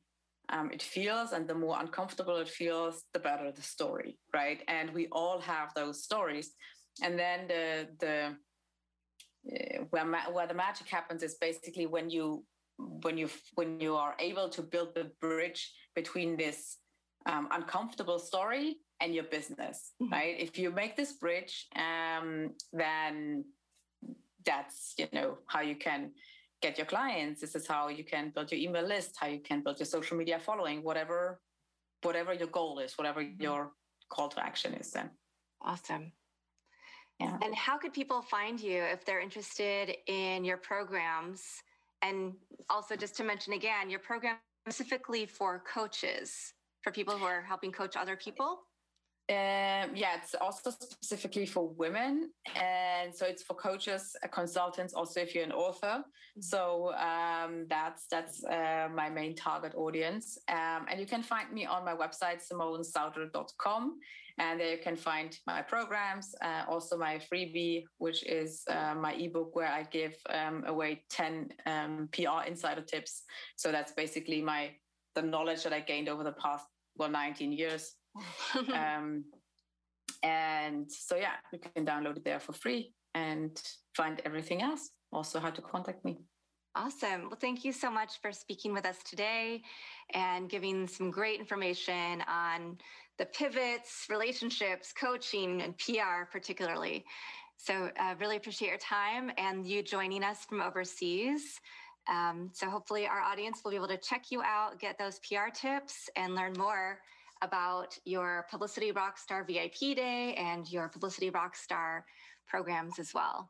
um, 0.50 0.72
it 0.72 0.82
feels 0.82 1.32
and 1.34 1.48
the 1.48 1.54
more 1.54 1.78
uncomfortable 1.80 2.38
it 2.38 2.48
feels, 2.48 3.04
the 3.14 3.20
better 3.20 3.52
the 3.52 3.62
story, 3.62 4.18
right? 4.34 4.62
And 4.68 4.94
we 4.94 5.08
all 5.12 5.40
have 5.42 5.74
those 5.76 6.04
stories. 6.04 6.52
And 7.04 7.20
then 7.20 7.48
the 7.48 7.88
the 8.00 8.36
uh, 9.54 9.84
where 9.90 10.06
ma- 10.06 10.32
where 10.32 10.48
the 10.48 10.54
magic 10.54 10.88
happens 10.88 11.22
is 11.24 11.36
basically 11.36 11.86
when 11.86 12.10
you 12.10 12.44
when 12.78 13.18
you 13.18 13.30
when 13.56 13.80
you 13.80 13.96
are 13.96 14.16
able 14.20 14.50
to 14.50 14.62
build 14.62 14.96
the 14.96 15.12
bridge 15.20 15.72
between 15.96 16.38
this 16.38 16.78
um, 17.26 17.48
uncomfortable 17.52 18.20
story 18.20 18.78
and 19.02 19.14
your 19.14 19.26
business, 19.26 19.92
mm-hmm. 20.02 20.14
right? 20.14 20.36
If 20.40 20.58
you 20.58 20.72
make 20.72 20.96
this 20.96 21.14
bridge, 21.14 21.68
um, 21.76 22.52
then 22.72 23.46
that's 24.46 24.94
you 24.98 25.08
know 25.12 25.38
how 25.48 25.62
you 25.62 25.76
can 25.76 26.12
get 26.62 26.78
your 26.78 26.88
clients. 26.88 27.42
This 27.42 27.56
is 27.56 27.68
how 27.68 27.90
you 27.90 28.04
can 28.04 28.32
build 28.34 28.52
your 28.52 28.60
email 28.60 28.86
list, 28.86 29.16
how 29.20 29.28
you 29.28 29.40
can 29.40 29.62
build 29.62 29.80
your 29.80 29.86
social 29.86 30.18
media 30.18 30.40
following, 30.40 30.84
whatever 30.84 31.40
whatever 32.04 32.34
your 32.34 32.48
goal 32.48 32.80
is, 32.80 32.94
whatever 32.98 33.22
mm-hmm. 33.24 33.42
your 33.42 33.72
call 34.10 34.30
to 34.30 34.44
action 34.44 34.74
is. 34.74 34.92
Then 34.92 35.10
awesome. 35.62 36.12
Yeah. 37.20 37.38
And 37.44 37.56
how 37.56 37.78
could 37.78 37.94
people 37.94 38.22
find 38.22 38.60
you 38.60 38.84
if 38.84 39.04
they're 39.04 39.20
interested 39.22 39.96
in 40.08 40.46
your 40.46 40.58
programs? 40.58 41.42
And 42.04 42.34
also, 42.70 42.96
just 42.96 43.16
to 43.18 43.24
mention 43.24 43.54
again, 43.54 43.90
your 43.90 44.00
program 44.00 44.36
specifically 44.68 45.26
for 45.26 45.64
coaches, 45.72 46.54
for 46.84 46.92
people 46.92 47.18
who 47.18 47.26
are 47.26 47.42
helping 47.42 47.72
coach 47.72 47.96
other 47.96 48.16
people? 48.16 48.60
Um, 49.30 49.94
yeah, 49.94 50.16
it's 50.16 50.36
also 50.36 50.70
specifically 50.70 51.46
for 51.46 51.68
women, 51.68 52.32
and 52.56 53.14
so 53.14 53.26
it's 53.26 53.44
for 53.44 53.56
coaches, 53.56 54.16
uh, 54.24 54.28
consultants. 54.30 54.94
Also, 54.94 55.20
if 55.20 55.36
you're 55.36 55.44
an 55.44 55.52
author, 55.52 55.98
mm-hmm. 55.98 56.42
so 56.42 56.94
um, 56.94 57.66
that's 57.70 58.08
that's 58.10 58.46
uh, 58.46 58.88
my 58.96 59.10
main 59.10 59.36
target 59.36 59.74
audience. 59.76 60.38
Um, 60.48 60.86
and 60.90 60.98
you 60.98 61.06
can 61.06 61.24
find 61.24 61.52
me 61.52 61.66
on 61.66 61.84
my 61.84 61.94
website 61.94 62.42
simonesauter.com, 62.50 64.00
and 64.38 64.60
there 64.62 64.72
you 64.72 64.78
can 64.82 64.96
find 64.96 65.38
my 65.46 65.62
programs, 65.62 66.34
uh, 66.42 66.64
also 66.70 66.98
my 66.98 67.20
freebie, 67.30 67.84
which 67.98 68.26
is 68.26 68.64
uh, 68.70 68.96
my 68.96 69.12
ebook 69.16 69.54
where 69.58 69.68
I 69.68 69.84
give 69.84 70.16
um, 70.30 70.64
away 70.68 71.04
ten 71.10 71.50
um, 71.66 72.08
PR 72.14 72.48
insider 72.48 72.82
tips. 72.82 73.24
So 73.58 73.74
that's 73.74 73.92
basically 73.92 74.42
my 74.42 74.72
the 75.16 75.22
knowledge 75.22 75.64
that 75.64 75.74
I 75.74 75.82
gained 75.82 76.08
over 76.08 76.24
the 76.24 76.32
past 76.32 76.66
well 76.98 77.10
19 77.10 77.52
years 77.52 77.96
um, 78.74 79.24
and 80.24 80.92
so, 80.92 81.16
yeah, 81.16 81.34
you 81.52 81.60
can 81.60 81.86
download 81.86 82.18
it 82.18 82.24
there 82.24 82.40
for 82.40 82.54
free 82.54 82.94
and 83.14 83.62
find 83.96 84.22
everything 84.26 84.62
else. 84.62 84.90
Also, 85.12 85.40
how 85.40 85.50
to 85.50 85.62
contact 85.62 86.04
me. 86.04 86.18
Awesome. 86.76 87.24
Well, 87.24 87.38
thank 87.40 87.66
you 87.66 87.72
so 87.72 87.90
much 87.90 88.22
for 88.22 88.32
speaking 88.32 88.74
with 88.74 88.86
us 88.86 88.98
today 89.04 89.64
and 90.14 90.50
giving 90.50 90.88
some 90.88 91.10
great 91.10 91.40
information 91.40 92.24
on 92.28 92.78
the 93.18 93.26
pivots, 93.26 94.06
relationships, 94.10 94.94
coaching, 94.94 95.62
and 95.64 95.76
PR, 95.78 96.26
particularly. 96.32 97.04
So, 97.58 97.90
uh, 98.00 98.14
really 98.20 98.38
appreciate 98.38 98.68
your 98.68 98.78
time 98.78 99.32
and 99.38 99.66
you 99.66 99.82
joining 99.82 100.24
us 100.24 100.46
from 100.46 100.62
overseas. 100.62 101.60
Um, 102.08 102.52
so, 102.54 102.70
hopefully, 102.70 103.08
our 103.08 103.22
audience 103.22 103.62
will 103.64 103.72
be 103.72 103.78
able 103.78 103.88
to 103.88 103.98
check 103.98 104.26
you 104.30 104.44
out, 104.44 104.80
get 104.80 105.00
those 105.00 105.20
PR 105.20 105.50
tips, 105.52 106.10
and 106.16 106.36
learn 106.36 106.54
more 106.54 107.00
about 107.42 107.98
your 108.06 108.46
Publicity 108.50 108.92
Rockstar 108.92 109.46
VIP 109.46 109.96
Day 109.96 110.36
and 110.38 110.70
your 110.72 110.88
Publicity 110.90 111.32
Rockstar 111.32 112.02
programs 112.48 113.00
as 113.00 113.14
well. 113.14 113.50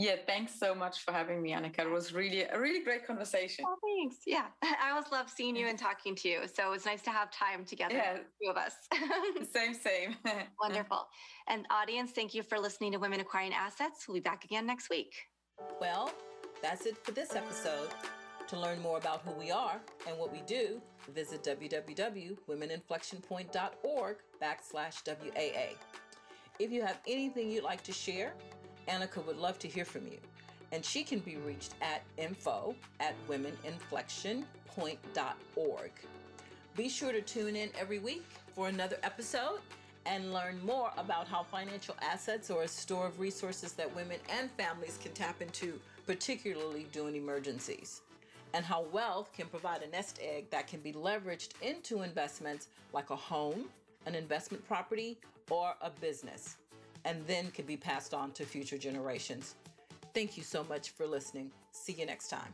Yeah, 0.00 0.16
thanks 0.26 0.58
so 0.58 0.74
much 0.74 1.04
for 1.04 1.12
having 1.12 1.42
me, 1.42 1.52
Anika. 1.52 1.80
It 1.80 1.90
was 1.90 2.14
really 2.14 2.44
a 2.44 2.58
really 2.58 2.82
great 2.82 3.06
conversation. 3.06 3.66
Oh, 3.68 3.76
thanks. 3.84 4.16
Yeah, 4.26 4.46
I 4.62 4.92
always 4.92 5.12
love 5.12 5.28
seeing 5.28 5.54
you 5.54 5.66
and 5.66 5.78
talking 5.88 6.14
to 6.16 6.28
you. 6.28 6.40
So 6.50 6.72
it's 6.72 6.86
nice 6.86 7.02
to 7.02 7.10
have 7.10 7.30
time 7.30 7.66
together, 7.66 7.96
yeah. 7.96 8.16
two 8.42 8.50
of 8.50 8.56
us. 8.56 8.72
same, 9.52 9.74
same. 9.74 10.16
Wonderful. 10.58 11.06
And 11.48 11.66
audience, 11.70 12.12
thank 12.12 12.32
you 12.32 12.42
for 12.42 12.58
listening 12.58 12.92
to 12.92 12.98
Women 12.98 13.20
Acquiring 13.20 13.52
Assets. 13.52 14.08
We'll 14.08 14.14
be 14.14 14.20
back 14.20 14.44
again 14.46 14.66
next 14.66 14.88
week. 14.88 15.12
Well, 15.82 16.10
that's 16.62 16.86
it 16.86 16.96
for 17.04 17.12
this 17.12 17.36
episode. 17.36 17.90
To 18.50 18.58
learn 18.58 18.82
more 18.82 18.98
about 18.98 19.22
who 19.22 19.30
we 19.38 19.50
are 19.52 19.80
and 20.08 20.18
what 20.18 20.32
we 20.32 20.40
do, 20.40 20.82
visit 21.14 21.44
www.womeninflectionpoint.org 21.44 24.16
backslash 24.42 25.06
WAA. 25.06 25.76
If 26.58 26.72
you 26.72 26.82
have 26.82 26.98
anything 27.06 27.48
you'd 27.48 27.62
like 27.62 27.84
to 27.84 27.92
share, 27.92 28.32
Anika 28.88 29.24
would 29.24 29.36
love 29.36 29.60
to 29.60 29.68
hear 29.68 29.84
from 29.84 30.08
you. 30.08 30.18
And 30.72 30.84
she 30.84 31.04
can 31.04 31.20
be 31.20 31.36
reached 31.36 31.74
at 31.80 32.02
info 32.16 32.74
at 32.98 33.14
womeninflectionpoint.org. 33.28 35.92
Be 36.76 36.88
sure 36.88 37.12
to 37.12 37.20
tune 37.20 37.54
in 37.54 37.70
every 37.78 38.00
week 38.00 38.26
for 38.52 38.66
another 38.66 38.96
episode 39.04 39.60
and 40.06 40.32
learn 40.32 40.58
more 40.66 40.90
about 40.98 41.28
how 41.28 41.44
financial 41.44 41.94
assets 42.02 42.50
are 42.50 42.62
a 42.62 42.68
store 42.68 43.06
of 43.06 43.20
resources 43.20 43.74
that 43.74 43.94
women 43.94 44.18
and 44.28 44.50
families 44.50 44.98
can 45.00 45.12
tap 45.12 45.40
into, 45.40 45.78
particularly 46.04 46.88
during 46.90 47.14
emergencies 47.14 48.02
and 48.54 48.64
how 48.64 48.82
wealth 48.92 49.32
can 49.32 49.46
provide 49.46 49.82
a 49.82 49.88
nest 49.88 50.18
egg 50.22 50.50
that 50.50 50.66
can 50.66 50.80
be 50.80 50.92
leveraged 50.92 51.50
into 51.62 52.02
investments 52.02 52.68
like 52.92 53.10
a 53.10 53.16
home, 53.16 53.66
an 54.06 54.14
investment 54.14 54.66
property, 54.66 55.18
or 55.50 55.74
a 55.82 55.90
business, 55.90 56.56
and 57.04 57.24
then 57.26 57.50
can 57.50 57.66
be 57.66 57.76
passed 57.76 58.14
on 58.14 58.32
to 58.32 58.44
future 58.44 58.78
generations. 58.78 59.54
Thank 60.14 60.36
you 60.36 60.42
so 60.42 60.64
much 60.64 60.90
for 60.90 61.06
listening. 61.06 61.50
See 61.72 61.92
you 61.92 62.06
next 62.06 62.28
time. 62.28 62.52